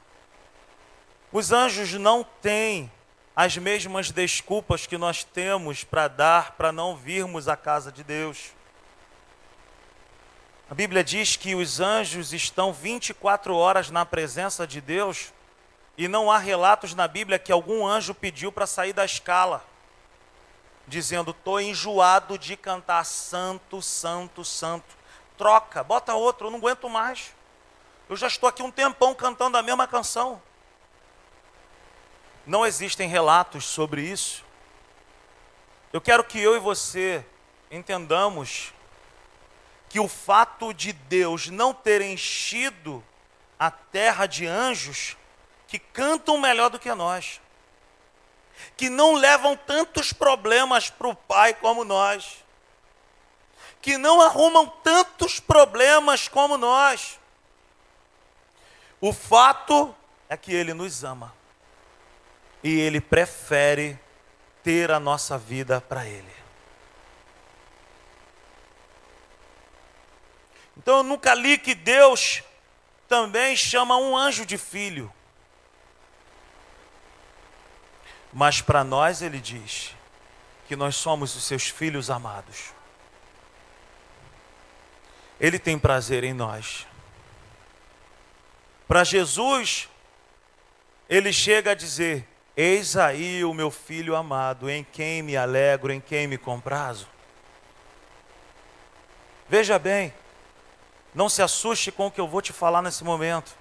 Os 1.32 1.52
anjos 1.52 1.94
não 1.94 2.24
têm 2.24 2.92
as 3.36 3.58
mesmas 3.58 4.12
desculpas 4.12 4.86
que 4.86 4.96
nós 4.96 5.24
temos 5.24 5.84
para 5.84 6.08
dar 6.08 6.52
para 6.52 6.72
não 6.72 6.96
virmos 6.96 7.48
à 7.48 7.58
casa 7.58 7.92
de 7.92 8.04
Deus. 8.04 8.59
A 10.70 10.76
Bíblia 10.76 11.04
diz 11.04 11.36
que 11.36 11.56
os 11.56 11.80
anjos 11.80 12.32
estão 12.32 12.72
24 12.72 13.56
horas 13.56 13.90
na 13.90 14.06
presença 14.06 14.68
de 14.68 14.80
Deus 14.80 15.34
e 15.98 16.08
não 16.08 16.32
há 16.32 16.38
relatos 16.38 16.94
na 16.94 17.08
Bíblia 17.08 17.40
que 17.40 17.52
algum 17.52 17.88
anjo 17.88 18.14
pediu 18.14 18.52
para 18.52 18.68
sair 18.68 18.94
da 18.94 19.04
escala, 19.04 19.66
dizendo: 20.88 21.32
Estou 21.32 21.60
enjoado 21.60 22.38
de 22.38 22.56
cantar 22.56 23.04
santo, 23.04 23.82
santo, 23.82 24.46
santo. 24.46 24.96
Troca, 25.40 25.84
bota 25.84 26.14
outro, 26.14 26.48
eu 26.48 26.52
não 26.52 26.60
aguento 26.60 26.88
mais. 26.88 27.34
Eu 28.08 28.16
já 28.16 28.28
estou 28.28 28.48
aqui 28.48 28.62
um 28.62 28.70
tempão 28.70 29.16
cantando 29.16 29.58
a 29.58 29.64
mesma 29.64 29.88
canção. 29.88 30.40
Não 32.46 32.64
existem 32.64 33.10
relatos 33.10 33.66
sobre 33.66 34.04
isso. 34.04 34.46
Eu 35.92 36.00
quero 36.00 36.24
que 36.24 36.40
eu 36.40 36.56
e 36.56 36.60
você 36.60 37.26
entendamos 37.72 38.72
que 39.90 40.00
o 40.00 40.08
fato 40.08 40.72
de 40.72 40.94
Deus 40.94 41.48
não 41.48 41.74
ter 41.74 42.02
enchido 42.02 43.04
a 43.58 43.72
terra 43.72 44.28
de 44.28 44.46
anjos 44.46 45.18
que 45.68 45.80
cantam 45.80 46.38
melhor 46.38 46.70
do 46.70 46.80
que 46.80 46.94
nós, 46.94 47.42
que 48.78 48.90
não 48.90 49.16
levam 49.16 49.58
tantos 49.58 50.14
problemas 50.14 50.90
para 50.90 51.08
o 51.08 51.16
Pai 51.16 51.54
como 51.56 51.84
nós, 51.84 52.38
que 53.82 53.98
não 53.98 54.22
arrumam 54.22 54.68
tantos 54.84 55.40
problemas 55.40 56.28
como 56.28 56.58
nós. 56.58 57.20
O 59.02 59.12
fato 59.12 59.96
é 60.28 60.38
que 60.38 60.54
Ele 60.54 60.74
nos 60.74 61.04
ama 61.04 61.34
e 62.64 62.80
Ele 62.80 63.02
prefere 63.02 63.98
ter 64.64 64.92
a 64.92 65.00
nossa 65.00 65.38
vida 65.38 65.82
para 65.82 66.06
Ele. 66.06 66.39
Então 70.90 70.98
eu 70.98 71.04
nunca 71.04 71.36
li 71.36 71.56
que 71.56 71.76
Deus 71.76 72.42
também 73.08 73.56
chama 73.56 73.96
um 73.98 74.18
anjo 74.18 74.44
de 74.44 74.58
filho. 74.58 75.14
Mas 78.34 78.60
para 78.60 78.84
nós 78.84 79.22
ele 79.22 79.40
diz 79.40 79.96
que 80.68 80.76
nós 80.76 80.96
somos 80.96 81.36
os 81.36 81.44
seus 81.44 81.68
filhos 81.68 82.10
amados. 82.10 82.74
Ele 85.40 85.60
tem 85.60 85.78
prazer 85.78 86.24
em 86.24 86.34
nós. 86.34 86.88
Para 88.88 89.04
Jesus, 89.04 89.88
ele 91.08 91.32
chega 91.32 91.70
a 91.70 91.76
dizer: 91.76 92.28
Eis 92.58 92.98
aí 92.98 93.46
o 93.46 93.54
meu 93.54 93.70
filho 93.70 94.16
amado, 94.16 94.68
em 94.68 94.84
quem 94.84 95.22
me 95.22 95.38
alegro, 95.38 95.94
em 95.94 96.02
quem 96.02 96.26
me 96.26 96.40
comprazo. 96.40 97.08
Veja 99.48 99.78
bem, 99.78 100.12
não 101.20 101.28
se 101.28 101.42
assuste 101.42 101.92
com 101.92 102.08
o 102.08 102.12
que 102.12 102.22
eu 102.22 102.30
vou 102.30 102.42
te 102.42 102.54
falar 102.54 102.82
nesse 102.82 103.04
momento. 103.04 103.54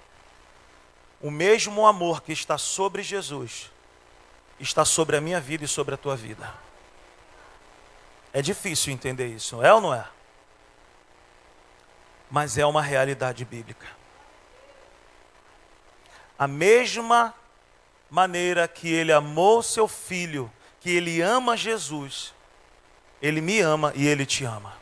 O 1.21 1.29
mesmo 1.29 1.89
amor 1.89 2.23
que 2.23 2.33
está 2.33 2.57
sobre 2.57 3.03
Jesus 3.03 3.73
está 4.61 4.85
sobre 4.85 5.17
a 5.17 5.21
minha 5.21 5.41
vida 5.41 5.65
e 5.65 5.69
sobre 5.69 5.97
a 5.97 5.99
tua 5.99 6.15
vida. 6.15 6.55
É 8.33 8.41
difícil 8.41 8.93
entender 8.93 9.27
isso, 9.27 9.61
é 9.61 9.75
ou 9.75 9.81
não 9.81 9.93
é? 9.93 10.07
Mas 12.31 12.57
é 12.57 12.65
uma 12.65 12.81
realidade 12.81 13.45
bíblica. 13.45 13.89
A 16.39 16.47
mesma 16.47 17.35
maneira 18.09 18.69
que 18.69 18.89
ele 18.89 19.13
amou 19.13 19.65
seu 19.65 19.89
filho, 19.89 20.49
que 20.79 20.91
ele 20.91 21.21
ama 21.21 21.57
Jesus, 21.57 22.33
ele 23.21 23.41
me 23.41 23.59
ama 23.59 23.93
e 23.97 24.07
ele 24.07 24.25
te 24.25 24.45
ama. 24.45 24.78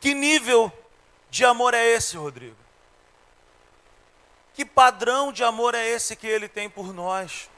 Que 0.00 0.14
nível 0.14 0.72
de 1.30 1.44
amor 1.44 1.74
é 1.74 1.84
esse, 1.84 2.16
Rodrigo? 2.16 2.56
Que 4.54 4.64
padrão 4.64 5.32
de 5.32 5.44
amor 5.44 5.74
é 5.74 5.86
esse 5.86 6.16
que 6.16 6.26
ele 6.26 6.48
tem 6.48 6.68
por 6.68 6.92
nós? 6.92 7.48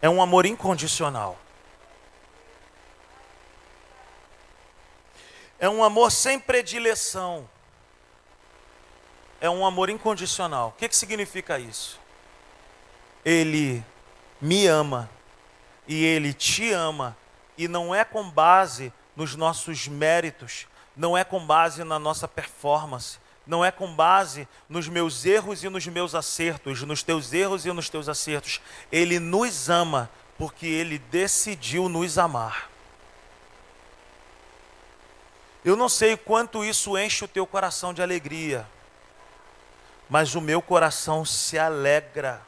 É 0.00 0.08
um 0.08 0.20
amor 0.20 0.46
incondicional. 0.46 1.38
É 5.58 5.68
um 5.68 5.82
amor 5.82 6.12
sem 6.12 6.38
predileção. 6.38 7.48
É 9.40 9.48
um 9.48 9.64
amor 9.64 9.88
incondicional. 9.88 10.68
O 10.68 10.72
que, 10.72 10.88
que 10.88 10.96
significa 10.96 11.58
isso? 11.58 11.98
Ele 13.24 13.84
me 14.40 14.66
ama 14.66 15.10
e 15.88 16.04
ele 16.04 16.34
te 16.34 16.70
ama 16.70 17.16
e 17.56 17.68
não 17.68 17.94
é 17.94 18.04
com 18.04 18.28
base 18.28 18.92
nos 19.16 19.36
nossos 19.36 19.86
méritos, 19.86 20.66
não 20.96 21.16
é 21.16 21.24
com 21.24 21.44
base 21.44 21.84
na 21.84 21.98
nossa 21.98 22.26
performance, 22.26 23.18
não 23.46 23.64
é 23.64 23.70
com 23.70 23.94
base 23.94 24.48
nos 24.68 24.88
meus 24.88 25.24
erros 25.24 25.62
e 25.62 25.68
nos 25.68 25.86
meus 25.86 26.14
acertos, 26.14 26.82
nos 26.82 27.02
teus 27.02 27.32
erros 27.32 27.66
e 27.66 27.72
nos 27.72 27.88
teus 27.88 28.08
acertos. 28.08 28.60
Ele 28.90 29.18
nos 29.18 29.68
ama 29.68 30.10
porque 30.38 30.66
ele 30.66 30.98
decidiu 30.98 31.88
nos 31.88 32.18
amar. 32.18 32.70
Eu 35.64 35.76
não 35.76 35.88
sei 35.88 36.16
quanto 36.16 36.64
isso 36.64 36.98
enche 36.98 37.24
o 37.24 37.28
teu 37.28 37.46
coração 37.46 37.94
de 37.94 38.02
alegria, 38.02 38.66
mas 40.08 40.34
o 40.34 40.40
meu 40.40 40.60
coração 40.60 41.24
se 41.24 41.58
alegra 41.58 42.42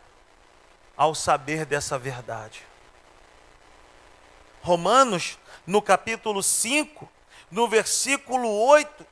ao 0.97 1.14
saber 1.14 1.64
dessa 1.64 1.99
verdade. 1.99 2.62
Romanos, 4.66 5.38
no 5.64 5.81
capítulo 5.81 6.42
5, 6.42 7.09
no 7.52 7.68
versículo 7.68 8.50
8. 8.50 9.07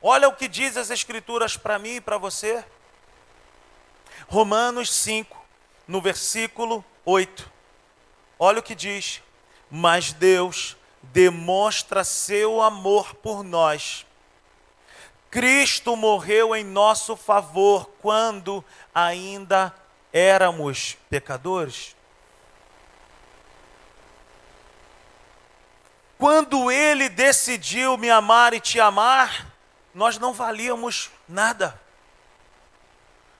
Olha 0.00 0.26
o 0.26 0.34
que 0.34 0.48
diz 0.48 0.74
as 0.74 0.88
Escrituras 0.88 1.54
para 1.54 1.78
mim 1.78 1.96
e 1.96 2.00
para 2.00 2.16
você. 2.16 2.64
Romanos 4.26 4.90
5, 4.90 5.36
no 5.86 6.00
versículo 6.00 6.82
8. 7.04 7.52
Olha 8.38 8.60
o 8.60 8.62
que 8.62 8.74
diz: 8.74 9.20
Mas 9.70 10.14
Deus 10.14 10.78
demonstra 11.02 12.02
seu 12.02 12.62
amor 12.62 13.16
por 13.16 13.44
nós. 13.44 14.06
Cristo 15.30 15.94
morreu 15.94 16.56
em 16.56 16.64
nosso 16.64 17.16
favor 17.16 17.90
quando 18.00 18.64
ainda 18.94 19.74
éramos 20.10 20.96
pecadores. 21.10 21.95
Quando 26.18 26.70
Ele 26.70 27.08
decidiu 27.08 27.96
me 27.96 28.10
amar 28.10 28.54
e 28.54 28.60
te 28.60 28.80
amar, 28.80 29.46
nós 29.94 30.18
não 30.18 30.32
valíamos 30.32 31.10
nada. 31.28 31.78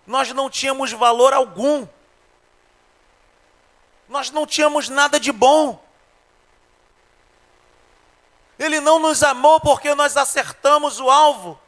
Nós 0.06 0.32
não 0.32 0.48
tínhamos 0.48 0.92
valor 0.92 1.32
algum. 1.32 1.86
Nós 4.08 4.30
não 4.30 4.46
tínhamos 4.46 4.88
nada 4.88 5.18
de 5.18 5.32
bom. 5.32 5.82
Ele 8.58 8.80
não 8.80 8.98
nos 8.98 9.22
amou 9.22 9.60
porque 9.60 9.94
nós 9.94 10.16
acertamos 10.16 11.00
o 11.00 11.10
alvo. 11.10 11.60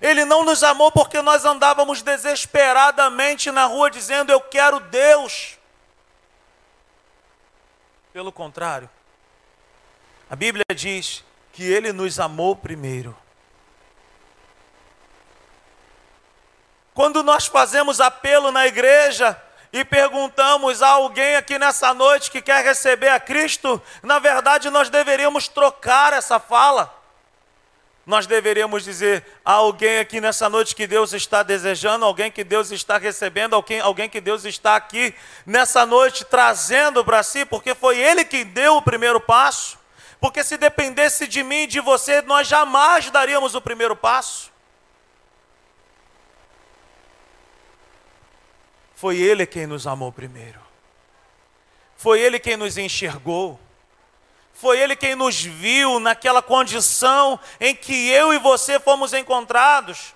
Ele 0.00 0.24
não 0.24 0.44
nos 0.44 0.62
amou 0.64 0.90
porque 0.90 1.20
nós 1.20 1.44
andávamos 1.44 2.00
desesperadamente 2.00 3.50
na 3.50 3.66
rua 3.66 3.90
dizendo: 3.90 4.32
Eu 4.32 4.40
quero 4.40 4.80
Deus. 4.80 5.58
Pelo 8.12 8.32
contrário, 8.32 8.90
a 10.30 10.36
Bíblia 10.36 10.64
diz 10.74 11.24
que 11.52 11.64
Ele 11.64 11.92
nos 11.92 12.20
amou 12.20 12.54
primeiro. 12.54 13.16
Quando 16.94 17.22
nós 17.22 17.46
fazemos 17.46 18.00
apelo 18.00 18.52
na 18.52 18.66
igreja, 18.66 19.36
e 19.72 19.84
perguntamos 19.84 20.82
a 20.82 20.88
alguém 20.88 21.36
aqui 21.36 21.58
nessa 21.58 21.94
noite 21.94 22.30
que 22.30 22.42
quer 22.42 22.64
receber 22.64 23.08
a 23.08 23.20
Cristo, 23.20 23.80
na 24.02 24.18
verdade 24.18 24.68
nós 24.70 24.90
deveríamos 24.90 25.48
trocar 25.48 26.12
essa 26.12 26.40
fala. 26.40 26.92
Nós 28.04 28.26
deveríamos 28.26 28.82
dizer 28.82 29.24
a 29.44 29.52
alguém 29.52 29.98
aqui 30.00 30.20
nessa 30.20 30.48
noite 30.48 30.74
que 30.74 30.86
Deus 30.86 31.12
está 31.12 31.42
desejando, 31.44 32.04
alguém 32.04 32.30
que 32.30 32.42
Deus 32.42 32.72
está 32.72 32.98
recebendo, 32.98 33.54
alguém, 33.54 33.78
alguém 33.78 34.08
que 34.08 34.20
Deus 34.20 34.44
está 34.44 34.74
aqui 34.74 35.14
nessa 35.46 35.86
noite 35.86 36.24
trazendo 36.24 37.04
para 37.04 37.22
si, 37.22 37.44
porque 37.44 37.74
foi 37.74 37.98
Ele 37.98 38.24
quem 38.24 38.44
deu 38.44 38.76
o 38.76 38.82
primeiro 38.82 39.20
passo. 39.20 39.79
Porque 40.20 40.44
se 40.44 40.58
dependesse 40.58 41.26
de 41.26 41.42
mim 41.42 41.62
e 41.62 41.66
de 41.66 41.80
você, 41.80 42.20
nós 42.22 42.46
jamais 42.46 43.10
daríamos 43.10 43.54
o 43.54 43.60
primeiro 43.60 43.96
passo. 43.96 44.50
Foi 48.94 49.16
Ele 49.16 49.46
quem 49.46 49.66
nos 49.66 49.86
amou 49.86 50.12
primeiro. 50.12 50.60
Foi 51.96 52.20
Ele 52.20 52.38
quem 52.38 52.54
nos 52.54 52.76
enxergou. 52.76 53.58
Foi 54.52 54.78
Ele 54.78 54.94
quem 54.94 55.14
nos 55.14 55.42
viu 55.42 55.98
naquela 55.98 56.42
condição 56.42 57.40
em 57.58 57.74
que 57.74 58.10
eu 58.10 58.34
e 58.34 58.38
você 58.38 58.78
fomos 58.78 59.14
encontrados. 59.14 60.14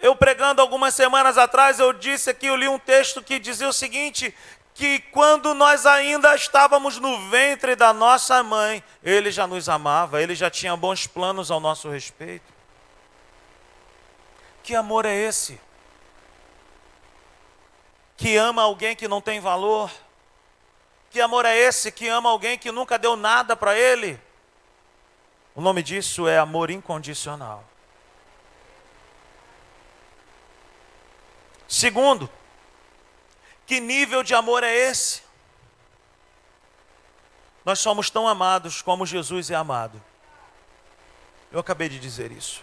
Eu 0.00 0.14
pregando 0.14 0.60
algumas 0.60 0.94
semanas 0.94 1.38
atrás, 1.38 1.78
eu 1.78 1.92
disse 1.92 2.30
aqui, 2.30 2.46
eu 2.46 2.56
li 2.56 2.68
um 2.68 2.78
texto 2.78 3.22
que 3.22 3.38
dizia 3.38 3.68
o 3.68 3.72
seguinte: 3.72 4.34
que 4.76 5.00
quando 5.10 5.54
nós 5.54 5.86
ainda 5.86 6.36
estávamos 6.36 6.98
no 6.98 7.28
ventre 7.30 7.74
da 7.74 7.92
nossa 7.92 8.42
mãe, 8.42 8.84
Ele 9.02 9.32
já 9.32 9.46
nos 9.46 9.68
amava, 9.68 10.22
Ele 10.22 10.34
já 10.34 10.48
tinha 10.48 10.76
bons 10.76 11.06
planos 11.06 11.50
ao 11.50 11.58
nosso 11.58 11.88
respeito. 11.88 12.54
Que 14.62 14.74
amor 14.74 15.04
é 15.04 15.14
esse? 15.14 15.58
que 18.16 18.36
ama 18.36 18.62
alguém 18.62 18.96
que 18.96 19.06
não 19.06 19.20
tem 19.20 19.40
valor? 19.40 19.90
Que 21.10 21.20
amor 21.20 21.44
é 21.44 21.56
esse 21.56 21.92
que 21.92 22.08
ama 22.08 22.30
alguém 22.30 22.58
que 22.58 22.72
nunca 22.72 22.98
deu 22.98 23.14
nada 23.14 23.54
para 23.54 23.78
ele? 23.78 24.20
O 25.54 25.60
nome 25.60 25.82
disso 25.82 26.26
é 26.26 26.38
amor 26.38 26.70
incondicional. 26.70 27.64
Segundo, 31.68 32.28
que 33.66 33.80
nível 33.80 34.22
de 34.22 34.34
amor 34.34 34.62
é 34.62 34.74
esse? 34.74 35.22
Nós 37.64 37.80
somos 37.80 38.08
tão 38.08 38.28
amados 38.28 38.80
como 38.80 39.04
Jesus 39.04 39.50
é 39.50 39.56
amado. 39.56 40.00
Eu 41.50 41.58
acabei 41.58 41.88
de 41.88 41.98
dizer 41.98 42.30
isso. 42.30 42.62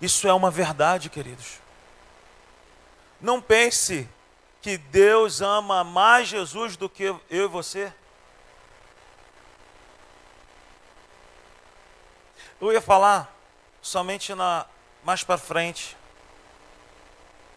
Isso 0.00 0.28
é 0.28 0.32
uma 0.32 0.50
verdade, 0.50 1.08
queridos. 1.08 1.58
Não 3.20 3.40
pense 3.40 4.08
que 4.60 4.76
Deus 4.76 5.40
ama 5.40 5.82
mais 5.82 6.28
Jesus 6.28 6.76
do 6.76 6.88
que 6.88 7.04
eu 7.04 7.20
e 7.30 7.46
você? 7.46 7.92
Eu 12.60 12.72
ia 12.72 12.80
falar 12.80 13.34
somente 13.80 14.34
na 14.34 14.66
mais 15.02 15.24
para 15.24 15.38
frente. 15.38 15.96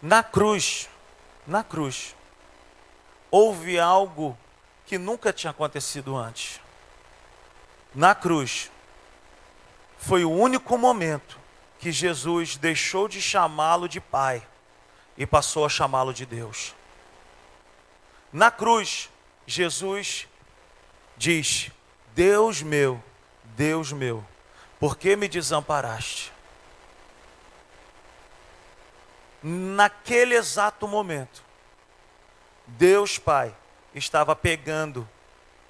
Na 0.01 0.23
cruz, 0.23 0.89
na 1.45 1.63
cruz, 1.63 2.15
houve 3.31 3.79
algo 3.79 4.37
que 4.85 4.97
nunca 4.97 5.31
tinha 5.31 5.51
acontecido 5.51 6.15
antes. 6.17 6.59
Na 7.95 8.13
cruz, 8.13 8.69
foi 9.97 10.25
o 10.25 10.31
único 10.31 10.77
momento 10.77 11.39
que 11.79 11.91
Jesus 11.91 12.57
deixou 12.57 13.07
de 13.07 13.21
chamá-lo 13.21 13.87
de 13.87 14.01
Pai 14.01 14.45
e 15.17 15.25
passou 15.25 15.65
a 15.65 15.69
chamá-lo 15.69 16.13
de 16.13 16.25
Deus. 16.25 16.75
Na 18.31 18.51
cruz, 18.51 19.09
Jesus 19.47 20.27
diz: 21.17 21.71
Deus 22.13 22.61
meu, 22.61 23.01
Deus 23.55 23.91
meu, 23.91 24.25
por 24.79 24.97
que 24.97 25.15
me 25.15 25.27
desamparaste? 25.27 26.31
Naquele 29.43 30.35
exato 30.35 30.87
momento, 30.87 31.43
Deus 32.77 33.17
Pai 33.17 33.55
estava 33.93 34.35
pegando 34.35 35.07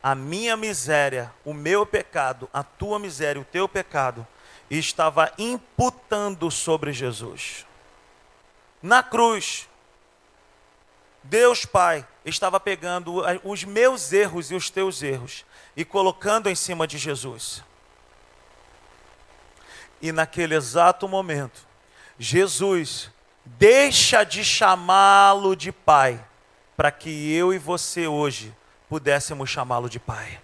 a 0.03 0.15
minha 0.15 0.57
miséria, 0.57 1.31
o 1.45 1.53
meu 1.53 1.85
pecado, 1.85 2.49
a 2.53 2.63
tua 2.63 2.97
miséria, 2.97 3.41
o 3.41 3.45
teu 3.45 3.67
pecado, 3.67 4.25
e 4.69 4.77
estava 4.77 5.31
imputando 5.37 6.49
sobre 6.49 6.91
Jesus. 6.91 7.65
Na 8.81 9.03
cruz, 9.03 9.67
Deus 11.23 11.65
Pai 11.65 12.05
estava 12.25 12.59
pegando 12.59 13.21
os 13.43 13.63
meus 13.63 14.11
erros 14.11 14.49
e 14.49 14.55
os 14.55 14.69
teus 14.69 15.03
erros 15.03 15.45
e 15.75 15.85
colocando 15.85 16.49
em 16.49 16.55
cima 16.55 16.87
de 16.87 16.97
Jesus. 16.97 17.63
E 20.01 20.11
naquele 20.11 20.55
exato 20.55 21.07
momento, 21.07 21.67
Jesus 22.17 23.11
deixa 23.45 24.23
de 24.23 24.43
chamá-lo 24.43 25.55
de 25.55 25.71
Pai, 25.71 26.23
para 26.81 26.91
que 26.91 27.31
eu 27.31 27.53
e 27.53 27.59
você 27.59 28.07
hoje 28.07 28.51
pudéssemos 28.89 29.47
chamá-lo 29.47 29.87
de 29.87 29.99
Pai. 29.99 30.39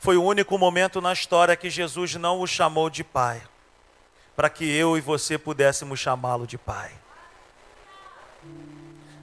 Foi 0.00 0.16
o 0.16 0.24
único 0.24 0.58
momento 0.58 1.00
na 1.00 1.12
história 1.12 1.54
que 1.54 1.70
Jesus 1.70 2.16
não 2.16 2.40
o 2.40 2.48
chamou 2.48 2.90
de 2.90 3.04
Pai, 3.04 3.40
para 4.34 4.50
que 4.50 4.64
eu 4.64 4.98
e 4.98 5.00
você 5.00 5.38
pudéssemos 5.38 6.00
chamá-lo 6.00 6.48
de 6.48 6.58
Pai 6.58 6.90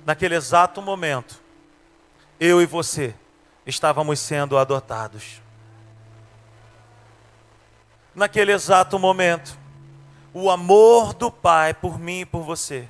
naquele 0.05 0.33
exato 0.33 0.81
momento, 0.81 1.41
eu 2.39 2.61
e 2.61 2.65
você 2.65 3.13
estávamos 3.65 4.17
sendo 4.17 4.57
adotados. 4.57 5.41
Naquele 8.15 8.53
exato 8.53 8.97
momento, 8.97 9.59
o 10.33 10.49
amor 10.49 11.13
do 11.13 11.29
Pai 11.29 11.73
por 11.73 11.99
mim 11.99 12.21
e 12.21 12.25
por 12.25 12.43
você 12.43 12.87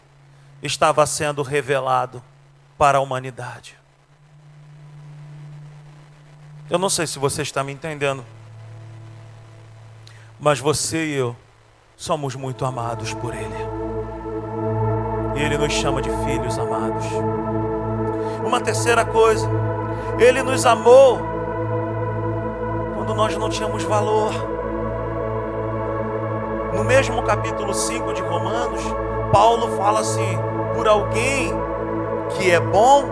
estava 0.63 1.05
sendo 1.05 1.43
revelado 1.43 2.23
para 2.77 2.97
a 2.97 3.01
humanidade. 3.01 3.77
Eu 6.69 6.79
não 6.79 6.89
sei 6.89 7.05
se 7.05 7.19
você 7.19 7.41
está 7.41 7.63
me 7.63 7.73
entendendo, 7.73 8.25
mas 10.39 10.59
você 10.59 11.05
e 11.05 11.13
eu 11.15 11.35
somos 11.97 12.35
muito 12.35 12.65
amados 12.65 13.13
por 13.13 13.35
Ele. 13.35 13.55
E 15.35 15.41
Ele 15.41 15.57
nos 15.57 15.73
chama 15.73 16.01
de 16.01 16.09
filhos 16.25 16.57
amados. 16.57 17.05
Uma 18.45 18.61
terceira 18.61 19.05
coisa, 19.05 19.47
Ele 20.17 20.41
nos 20.41 20.65
amou 20.65 21.19
quando 22.95 23.13
nós 23.13 23.35
não 23.35 23.49
tínhamos 23.49 23.83
valor. 23.83 24.31
No 26.73 26.83
mesmo 26.83 27.21
capítulo 27.23 27.73
5 27.73 28.13
de 28.13 28.21
Romanos, 28.21 28.81
Paulo 29.31 29.75
fala 29.77 29.99
assim: 29.99 30.52
por 30.73 30.87
alguém 30.87 31.53
que 32.31 32.51
é 32.51 32.59
bom, 32.59 33.03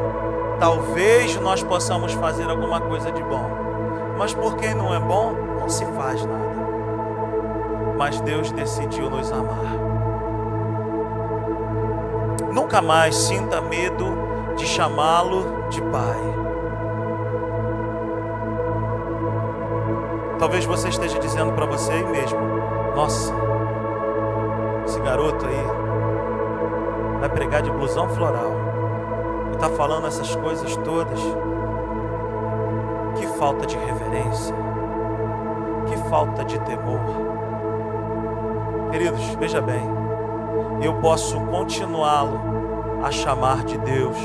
talvez 0.60 1.36
nós 1.40 1.64
possamos 1.64 2.14
fazer 2.14 2.50
alguma 2.50 2.82
coisa 2.82 3.12
de 3.12 3.24
bom. 3.24 3.50
Mas 4.18 4.34
por 4.34 4.56
quem 4.58 4.74
não 4.74 4.94
é 4.94 5.00
bom, 5.00 5.34
não 5.60 5.70
se 5.70 5.86
faz 5.86 6.26
nada. 6.26 6.42
Mas 7.98 8.20
Deus 8.22 8.52
decidiu 8.52 9.10
nos 9.10 9.32
amar. 9.32 9.76
Nunca 12.52 12.82
mais 12.82 13.16
sinta 13.16 13.62
medo 13.62 14.06
de 14.56 14.66
chamá-lo 14.66 15.68
de 15.70 15.82
Pai. 15.82 16.20
Talvez 20.38 20.66
você 20.66 20.90
esteja 20.90 21.20
dizendo 21.20 21.54
para 21.54 21.66
você 21.66 21.94
mesmo: 22.04 22.40
Nossa, 22.96 23.34
esse 24.86 25.00
garoto 25.00 25.46
aí 25.46 25.81
vai 27.22 27.30
pregar 27.30 27.62
de 27.62 27.70
blusão 27.70 28.10
floral 28.10 28.52
e 29.52 29.54
está 29.54 29.70
falando 29.70 30.08
essas 30.08 30.36
coisas 30.36 30.76
todas. 30.78 31.20
Que 33.16 33.28
falta 33.38 33.68
de 33.68 33.78
reverência, 33.78 34.56
que 35.86 35.96
falta 36.10 36.44
de 36.44 36.60
temor. 36.62 37.00
Queridos, 38.90 39.24
veja 39.36 39.62
bem, 39.62 39.84
eu 40.82 40.96
posso 40.96 41.40
continuá-lo 41.42 42.40
a 43.04 43.12
chamar 43.12 43.66
de 43.66 43.78
Deus, 43.78 44.18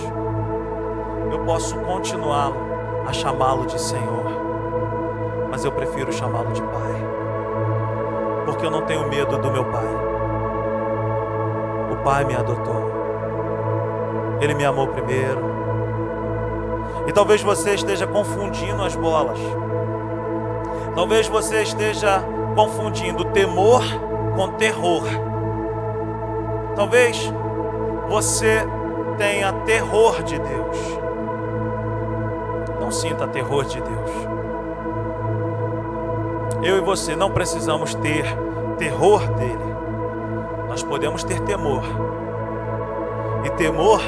eu 1.31 1.41
posso 1.45 1.79
continuá-lo 1.81 2.57
a 3.07 3.13
chamá-lo 3.13 3.67
de 3.67 3.79
Senhor, 3.79 4.25
mas 5.51 5.65
eu 5.65 5.73
prefiro 5.73 6.13
chamá-lo 6.13 6.53
de 6.53 6.63
Pai, 6.63 7.05
porque 8.47 8.65
eu 8.65 8.71
não 8.71 8.83
tenho 8.83 9.07
medo 9.09 9.37
do 9.37 9.53
meu 9.53 9.65
Pai. 9.67 10.07
Pai 12.07 12.25
me 12.25 12.37
adotou. 12.37 12.86
Ele 14.41 14.55
me 14.55 14.65
amou 14.65 14.89
primeiro. 14.89 15.41
E 17.07 17.13
talvez 17.13 17.43
você 17.43 17.75
esteja 17.75 18.07
confundindo 18.07 18.83
as 18.83 18.95
bolas. 18.95 19.39
Talvez 20.95 21.29
você 21.29 21.63
esteja 21.63 22.23
confundindo 22.55 23.25
temor 23.27 23.83
com 24.35 24.49
terror. 24.53 25.05
Talvez 26.75 27.33
você 28.09 28.67
tenha 29.17 29.53
terror 29.65 30.23
de 30.23 30.39
Deus. 30.39 30.79
Não 32.81 32.91
sinta 32.91 33.27
terror 33.27 33.65
de 33.65 33.81
Deus. 33.81 34.11
Eu 36.63 36.79
e 36.79 36.81
você 36.81 37.15
não 37.15 37.31
precisamos 37.31 37.95
ter 37.95 38.25
terror 38.79 39.27
dele 39.35 39.77
nós 40.77 40.83
podemos 40.83 41.25
ter 41.25 41.41
temor. 41.41 41.83
E 43.47 43.51
temor 43.53 44.03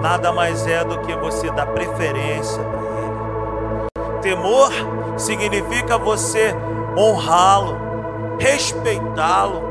nada 0.00 0.32
mais 0.32 0.66
é 0.66 0.84
do 0.84 0.98
que 1.00 1.14
você 1.16 1.50
dar 1.50 1.66
preferência 1.66 2.62
para 2.62 2.80
ele. 2.80 4.20
Temor 4.20 4.70
significa 5.16 5.98
você 5.98 6.54
honrá-lo, 6.96 7.76
respeitá-lo. 8.38 9.66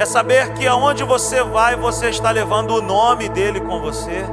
É 0.00 0.04
saber 0.04 0.52
que 0.54 0.66
aonde 0.66 1.02
você 1.02 1.42
vai, 1.42 1.74
você 1.76 2.08
está 2.08 2.30
levando 2.30 2.70
o 2.70 2.82
nome 2.82 3.28
dele 3.28 3.60
com 3.60 3.80
você. 3.80 4.24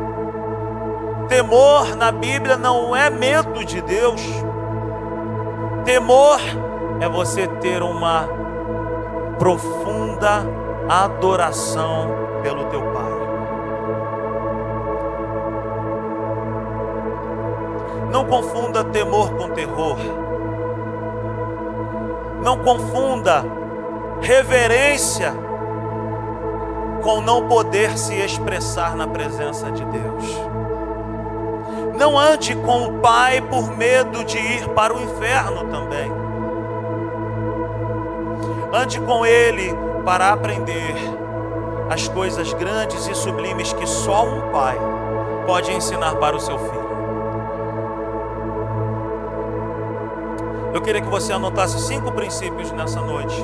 Temor 1.27 1.95
na 1.95 2.11
Bíblia 2.11 2.55
não 2.55 2.95
é 2.95 3.09
medo 3.09 3.65
de 3.65 3.81
Deus. 3.81 4.21
Temor 5.83 6.39
é 6.99 7.09
você 7.09 7.47
ter 7.47 7.81
uma 7.81 8.27
profunda 9.39 10.45
adoração 10.87 12.09
pelo 12.43 12.65
teu 12.65 12.81
Pai. 12.91 13.14
Não 18.15 18.23
confunda 18.23 18.81
temor 18.81 19.33
com 19.33 19.49
terror. 19.49 19.97
Não 22.41 22.59
confunda 22.59 23.43
reverência 24.21 25.33
com 27.03 27.19
não 27.19 27.45
poder 27.45 27.97
se 27.97 28.13
expressar 28.13 28.95
na 28.95 29.05
presença 29.05 29.69
de 29.69 29.83
Deus. 29.83 30.23
Não 31.97 32.17
ande 32.17 32.55
com 32.55 32.85
o 32.85 32.99
Pai 32.99 33.41
por 33.41 33.75
medo 33.75 34.23
de 34.23 34.37
ir 34.37 34.69
para 34.69 34.95
o 34.95 35.01
inferno 35.01 35.65
também. 35.65 36.09
Ande 38.71 39.01
com 39.01 39.25
Ele 39.25 39.75
para 40.05 40.31
aprender 40.31 40.95
as 41.89 42.07
coisas 42.07 42.53
grandes 42.53 43.07
e 43.07 43.13
sublimes 43.13 43.73
que 43.73 43.85
só 43.85 44.25
um 44.25 44.51
pai 44.53 44.79
pode 45.45 45.69
ensinar 45.73 46.15
para 46.15 46.37
o 46.37 46.39
seu 46.39 46.57
filho. 46.57 46.84
Eu 50.75 50.81
queria 50.81 51.01
que 51.01 51.09
você 51.09 51.33
anotasse 51.33 51.79
cinco 51.79 52.11
princípios 52.11 52.71
nessa 52.71 53.01
noite. 53.01 53.35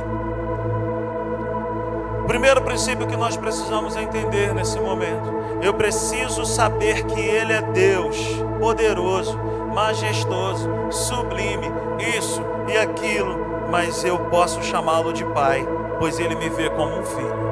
O 2.22 2.28
primeiro 2.28 2.62
princípio 2.62 3.08
que 3.08 3.18
nós 3.18 3.36
precisamos 3.36 3.96
entender 3.96 4.54
nesse 4.54 4.80
momento: 4.80 5.34
eu 5.64 5.74
preciso 5.74 6.46
saber 6.46 7.06
que 7.06 7.20
Ele 7.20 7.54
é 7.54 7.62
Deus, 7.64 8.16
poderoso, 8.60 9.36
majestoso, 9.74 10.70
sublime, 10.92 11.72
isso 12.18 12.44
e 12.68 12.78
aquilo, 12.78 13.68
mas 13.72 14.04
eu 14.04 14.20
posso 14.26 14.62
chamá-lo 14.62 15.12
de 15.12 15.26
Pai 15.26 15.66
pois 16.02 16.20
ele 16.20 16.34
me 16.34 16.50
vê 16.50 16.68
como 16.72 17.00
um 17.00 17.06
filho. 17.06 17.52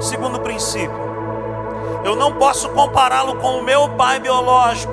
Segundo 0.00 0.40
princípio, 0.40 1.11
eu 2.04 2.16
não 2.16 2.32
posso 2.32 2.68
compará-lo 2.70 3.36
com 3.36 3.58
o 3.58 3.62
meu 3.62 3.88
pai 3.90 4.18
biológico, 4.18 4.92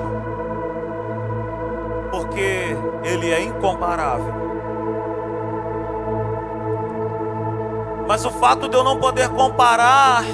porque 2.10 2.76
ele 3.02 3.30
é 3.30 3.42
incomparável. 3.42 4.40
Mas 8.06 8.24
o 8.24 8.30
fato 8.30 8.68
de 8.68 8.76
eu 8.76 8.82
não 8.82 8.98
poder 8.98 9.28
comparar 9.28 10.24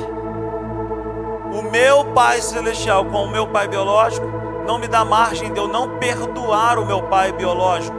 o 1.53 1.63
meu 1.63 2.05
pai 2.07 2.41
celestial 2.41 3.05
com 3.05 3.25
o 3.25 3.31
meu 3.31 3.47
pai 3.47 3.69
biológico 3.69 4.27
não 4.67 4.79
me 4.79 4.89
dá 4.89 5.05
margem 5.05 5.53
de 5.53 5.59
eu 5.59 5.69
não 5.69 5.99
perdoar 5.99 6.79
o 6.79 6.85
meu 6.85 7.03
pai 7.03 7.33
biológico. 7.33 7.97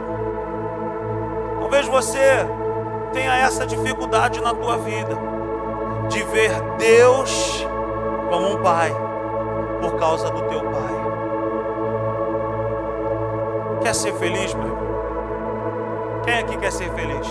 Talvez 1.60 1.88
você 1.88 2.46
tenha 3.12 3.36
essa 3.36 3.66
dificuldade 3.66 4.40
na 4.40 4.54
tua 4.54 4.76
vida 4.78 5.16
de 6.08 6.22
ver 6.24 6.60
Deus 6.78 7.66
como 8.28 8.54
um 8.54 8.62
pai 8.62 8.94
por 9.80 9.96
causa 9.96 10.30
do 10.30 10.42
teu 10.42 10.60
pai. 10.60 10.94
Quer 13.82 13.94
ser 13.94 14.12
feliz, 14.14 14.54
meu 14.54 14.66
irmão? 14.66 14.88
Quem 16.24 16.38
aqui 16.38 16.56
quer 16.56 16.72
ser 16.72 16.90
feliz? 16.92 17.26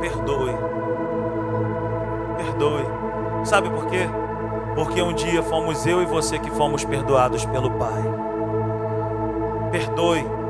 Perdoe. 0.00 0.56
Perdoe. 2.36 2.86
Sabe 3.44 3.70
por 3.70 3.86
quê? 3.86 4.08
Porque 4.74 5.02
um 5.02 5.12
dia 5.12 5.42
fomos 5.42 5.86
eu 5.86 6.02
e 6.02 6.06
você 6.06 6.38
que 6.38 6.50
fomos 6.50 6.84
perdoados 6.84 7.44
pelo 7.44 7.70
Pai. 7.72 8.02
Perdoe 9.70 10.40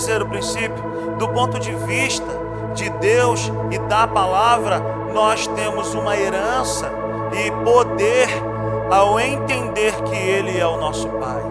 terceiro 0.00 0.26
princípio, 0.26 0.82
do 1.18 1.28
ponto 1.28 1.58
de 1.58 1.74
vista 1.74 2.39
de 2.74 2.88
Deus 2.90 3.50
e 3.70 3.78
da 3.78 4.06
palavra, 4.06 4.80
nós 5.12 5.46
temos 5.48 5.94
uma 5.94 6.16
herança 6.16 6.90
e 7.32 7.50
poder 7.64 8.28
ao 8.90 9.18
entender 9.20 9.94
que 10.02 10.16
Ele 10.16 10.58
é 10.58 10.66
o 10.66 10.76
nosso 10.76 11.08
Pai. 11.08 11.42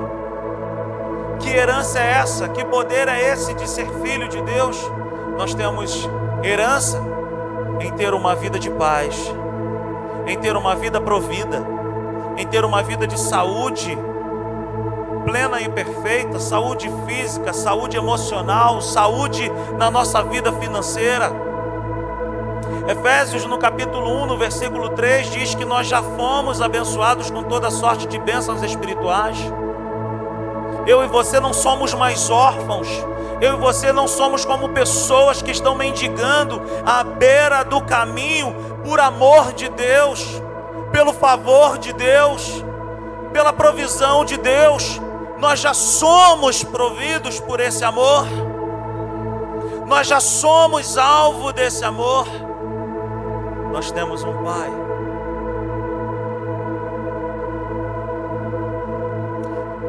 Que 1.40 1.50
herança 1.50 2.00
é 2.00 2.12
essa? 2.12 2.50
Que 2.50 2.66
poder 2.66 3.08
é 3.08 3.32
esse 3.32 3.54
de 3.54 3.70
ser 3.70 3.88
filho 4.02 4.28
de 4.28 4.42
Deus? 4.42 4.78
Nós 5.38 5.54
temos 5.54 6.08
herança 6.44 7.02
em 7.80 7.92
ter 7.94 8.14
uma 8.14 8.36
vida 8.36 8.60
de 8.60 8.70
paz, 8.70 9.34
em 10.28 10.38
ter 10.38 10.56
uma 10.56 10.76
vida 10.76 11.00
provida, 11.00 11.66
em 12.38 12.46
ter 12.46 12.66
uma 12.66 12.84
vida 12.84 13.08
de 13.08 13.18
saúde 13.18 13.98
plena 15.30 15.62
e 15.62 15.70
perfeita, 15.70 16.40
saúde 16.40 16.92
física, 17.06 17.54
saúde 17.54 17.96
emocional, 17.96 18.82
saúde 18.82 19.48
na 19.78 19.92
nossa 19.92 20.24
vida 20.24 20.52
financeira. 20.54 21.32
Efésios 22.88 23.46
no 23.46 23.60
capítulo 23.60 24.24
1, 24.24 24.26
no 24.26 24.38
versículo 24.40 24.90
3, 24.90 25.30
diz 25.30 25.54
que 25.54 25.64
nós 25.64 25.86
já 25.86 26.02
fomos 26.02 26.64
abençoados 26.64 27.30
com 27.30 27.44
toda 27.44 27.70
sorte 27.70 28.08
de 28.08 28.18
bênçãos 28.18 28.64
espirituais. 28.64 29.38
Eu 30.88 31.04
e 31.04 31.08
você 31.08 31.40
não 31.40 31.54
somos 31.54 31.94
mais 31.94 32.32
órfãos. 32.32 32.88
Eu 33.40 33.54
e 33.54 33.58
você 33.58 33.94
não 33.94 34.08
somos 34.08 34.44
como 34.44 34.70
pessoas 34.70 35.44
que 35.44 35.52
estão 35.52 35.76
mendigando 35.76 36.60
à 36.84 37.04
beira 37.04 37.64
do 37.64 37.80
caminho 37.82 38.56
por 38.84 39.00
amor 39.00 39.54
de 39.54 39.70
Deus, 39.70 40.42
pelo 40.92 41.14
favor 41.14 41.78
de 41.78 41.94
Deus, 41.94 42.66
pela 43.32 43.54
provisão 43.54 44.26
de 44.26 44.36
Deus 44.36 45.00
nós 45.40 45.60
já 45.60 45.74
somos 45.74 46.64
providos 46.64 47.40
por 47.40 47.60
esse 47.60 47.84
amor, 47.84 48.26
nós 49.88 50.06
já 50.08 50.20
somos 50.20 50.98
alvo 50.98 51.52
desse 51.54 51.84
amor. 51.84 52.28
nós 53.72 53.92
temos 53.92 54.24
um 54.24 54.44
Pai. 54.44 54.70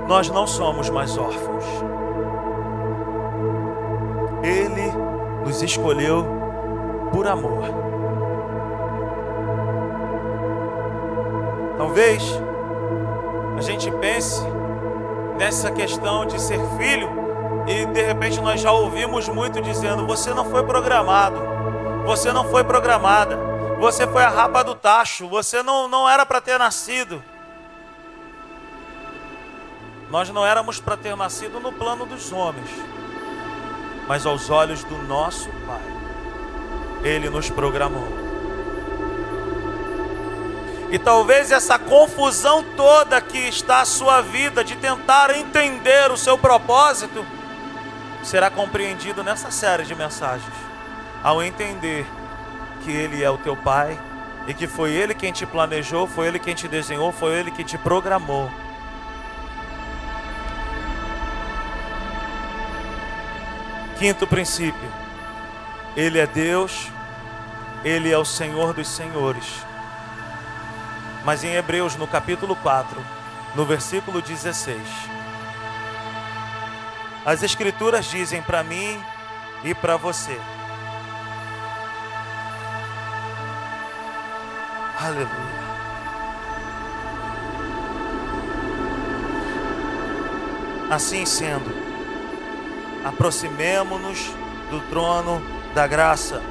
Nós 0.07 0.29
não 0.29 0.47
somos 0.47 0.89
mais 0.91 1.17
órfãos. 1.17 1.65
Ele 4.43 4.93
nos 5.45 5.63
escolheu 5.63 6.25
por 7.13 7.27
amor. 7.27 7.63
Talvez 11.79 12.23
a 13.57 13.61
gente 13.61 13.91
pense 13.93 14.43
nessa 15.41 15.71
questão 15.71 16.27
de 16.27 16.39
ser 16.39 16.61
filho 16.77 17.09
e 17.67 17.87
de 17.87 18.03
repente 18.03 18.39
nós 18.43 18.61
já 18.61 18.71
ouvimos 18.71 19.27
muito 19.27 19.63
dizendo: 19.63 20.07
você 20.07 20.35
não 20.35 20.45
foi 20.45 20.63
programado, 20.63 21.41
você 22.05 22.31
não 22.31 22.45
foi 22.51 22.63
programada, 22.63 23.39
você 23.79 24.07
foi 24.07 24.23
a 24.23 24.29
rapa 24.29 24.63
do 24.63 24.75
tacho, 24.75 25.27
você 25.27 25.63
não, 25.63 25.89
não 25.89 26.07
era 26.07 26.27
para 26.27 26.43
ter 26.43 26.59
nascido. 26.59 27.25
Nós 30.11 30.29
não 30.29 30.45
éramos 30.45 30.79
para 30.79 30.99
ter 30.99 31.17
nascido 31.17 31.59
no 31.59 31.73
plano 31.73 32.05
dos 32.05 32.31
homens, 32.33 32.69
mas 34.07 34.27
aos 34.27 34.51
olhos 34.51 34.85
do 34.85 34.99
nosso 35.05 35.49
Pai, 35.67 35.81
Ele 37.03 37.31
nos 37.31 37.49
programou. 37.49 38.20
E 40.91 40.99
talvez 40.99 41.53
essa 41.53 41.79
confusão 41.79 42.65
toda 42.77 43.21
que 43.21 43.39
está 43.39 43.81
a 43.81 43.85
sua 43.85 44.21
vida 44.21 44.65
de 44.65 44.77
tentar 44.77 45.31
entender 45.37 46.11
o 46.11 46.17
seu 46.17 46.37
propósito 46.37 47.25
será 48.25 48.51
compreendido 48.51 49.23
nessa 49.23 49.53
série 49.53 49.85
de 49.85 49.95
mensagens. 49.95 50.53
Ao 51.23 51.41
entender 51.43 52.05
que 52.83 52.91
Ele 52.91 53.23
é 53.23 53.31
o 53.31 53.39
teu 53.39 53.57
Pai 53.57 53.99
e 54.49 54.55
que 54.55 54.67
foi 54.67 54.91
Ele 54.91 55.15
quem 55.15 55.33
te 55.33 55.47
planejou, 55.47 56.09
foi 56.09 56.27
Ele 56.27 56.41
quem 56.41 56.55
te 56.55 56.67
desenhou, 56.67 57.13
foi 57.13 57.35
Ele 57.35 57.53
que 57.53 57.63
te 57.63 57.79
programou. 57.79 58.51
Quinto 63.97 64.27
princípio: 64.27 64.91
Ele 65.97 66.19
é 66.19 66.27
Deus, 66.27 66.89
Ele 67.85 68.11
é 68.11 68.19
o 68.19 68.25
Senhor 68.25 68.73
dos 68.73 68.89
Senhores. 68.89 69.70
Mas 71.25 71.45
em 71.45 71.55
Hebreus, 71.55 71.97
no 71.97 72.07
capítulo 72.07 72.57
4, 72.57 73.01
no 73.55 73.65
versículo 73.65 74.23
16, 74.23 74.81
as 77.25 77.43
Escrituras 77.43 78.07
dizem 78.07 78.41
para 78.43 78.63
mim 78.63 79.03
e 79.63 79.75
para 79.75 79.97
você: 79.97 80.39
Aleluia. 84.99 85.61
Assim 90.91 91.25
sendo, 91.25 91.71
aproximemo-nos 93.05 94.33
do 94.71 94.81
trono 94.89 95.41
da 95.75 95.87
graça 95.87 96.43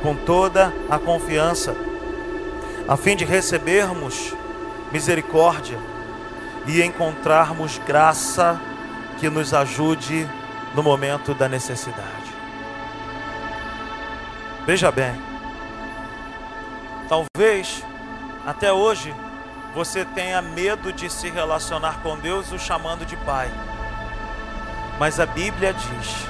com 0.00 0.14
toda 0.14 0.72
a 0.88 0.98
confiança, 0.98 1.74
a 2.88 2.96
fim 2.96 3.16
de 3.16 3.24
recebermos 3.24 4.34
misericórdia 4.90 5.78
e 6.66 6.82
encontrarmos 6.82 7.78
graça 7.78 8.60
que 9.18 9.28
nos 9.28 9.54
ajude 9.54 10.28
no 10.74 10.82
momento 10.82 11.34
da 11.34 11.48
necessidade. 11.48 12.32
Veja 14.66 14.92
bem, 14.92 15.20
talvez 17.08 17.84
até 18.46 18.72
hoje 18.72 19.14
você 19.74 20.04
tenha 20.04 20.42
medo 20.42 20.92
de 20.92 21.10
se 21.10 21.30
relacionar 21.30 22.00
com 22.02 22.18
Deus 22.18 22.52
o 22.52 22.58
chamando 22.58 23.06
de 23.06 23.16
Pai. 23.16 23.50
Mas 24.98 25.18
a 25.18 25.26
Bíblia 25.26 25.72
diz 25.72 26.26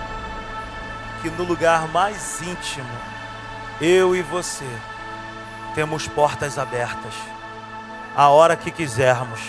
que 1.21 1.31
no 1.31 1.45
lugar 1.45 1.89
mais 1.89 2.41
íntimo, 2.41 2.89
eu 3.81 4.15
e 4.15 4.23
você 4.23 4.67
temos 5.75 6.07
portas 6.09 6.59
abertas, 6.59 7.15
a 8.17 8.29
hora 8.29 8.57
que 8.57 8.71
quisermos. 8.71 9.41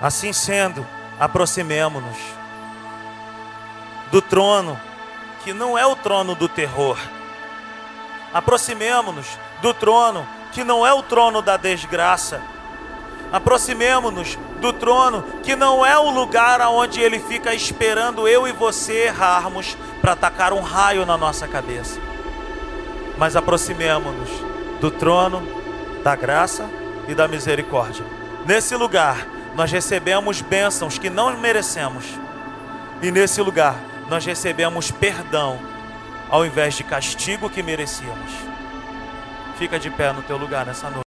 Assim 0.00 0.32
sendo, 0.32 0.86
aproximemo-nos 1.18 2.18
do 4.10 4.20
trono, 4.20 4.78
que 5.42 5.52
não 5.52 5.78
é 5.78 5.86
o 5.86 5.96
trono 5.96 6.34
do 6.34 6.48
terror. 6.48 6.98
Aproximemo-nos 8.32 9.38
do 9.62 9.72
trono, 9.72 10.26
que 10.52 10.64
não 10.64 10.86
é 10.86 10.92
o 10.92 11.02
trono 11.02 11.40
da 11.40 11.56
desgraça 11.56 12.40
Aproximemo-nos 13.34 14.38
do 14.60 14.72
trono, 14.72 15.24
que 15.42 15.56
não 15.56 15.84
é 15.84 15.98
o 15.98 16.08
lugar 16.08 16.60
onde 16.68 17.00
ele 17.00 17.18
fica 17.18 17.52
esperando 17.52 18.28
eu 18.28 18.46
e 18.46 18.52
você 18.52 19.06
errarmos 19.06 19.76
para 20.00 20.12
atacar 20.12 20.52
um 20.52 20.60
raio 20.60 21.04
na 21.04 21.18
nossa 21.18 21.48
cabeça. 21.48 21.98
Mas 23.18 23.34
aproximemo-nos 23.34 24.30
do 24.84 24.90
trono 24.90 25.42
da 26.02 26.14
graça 26.14 26.68
e 27.08 27.14
da 27.14 27.26
misericórdia. 27.26 28.04
Nesse 28.44 28.76
lugar, 28.76 29.26
nós 29.54 29.72
recebemos 29.72 30.42
bênçãos 30.42 30.98
que 30.98 31.08
não 31.08 31.34
merecemos. 31.38 32.04
E 33.00 33.10
nesse 33.10 33.40
lugar, 33.40 33.76
nós 34.10 34.26
recebemos 34.26 34.90
perdão 34.90 35.58
ao 36.28 36.44
invés 36.44 36.74
de 36.74 36.84
castigo 36.84 37.48
que 37.48 37.62
merecíamos. 37.62 38.30
Fica 39.56 39.78
de 39.78 39.88
pé 39.88 40.12
no 40.12 40.20
teu 40.20 40.36
lugar 40.36 40.66
nessa 40.66 40.90
noite. 40.90 41.02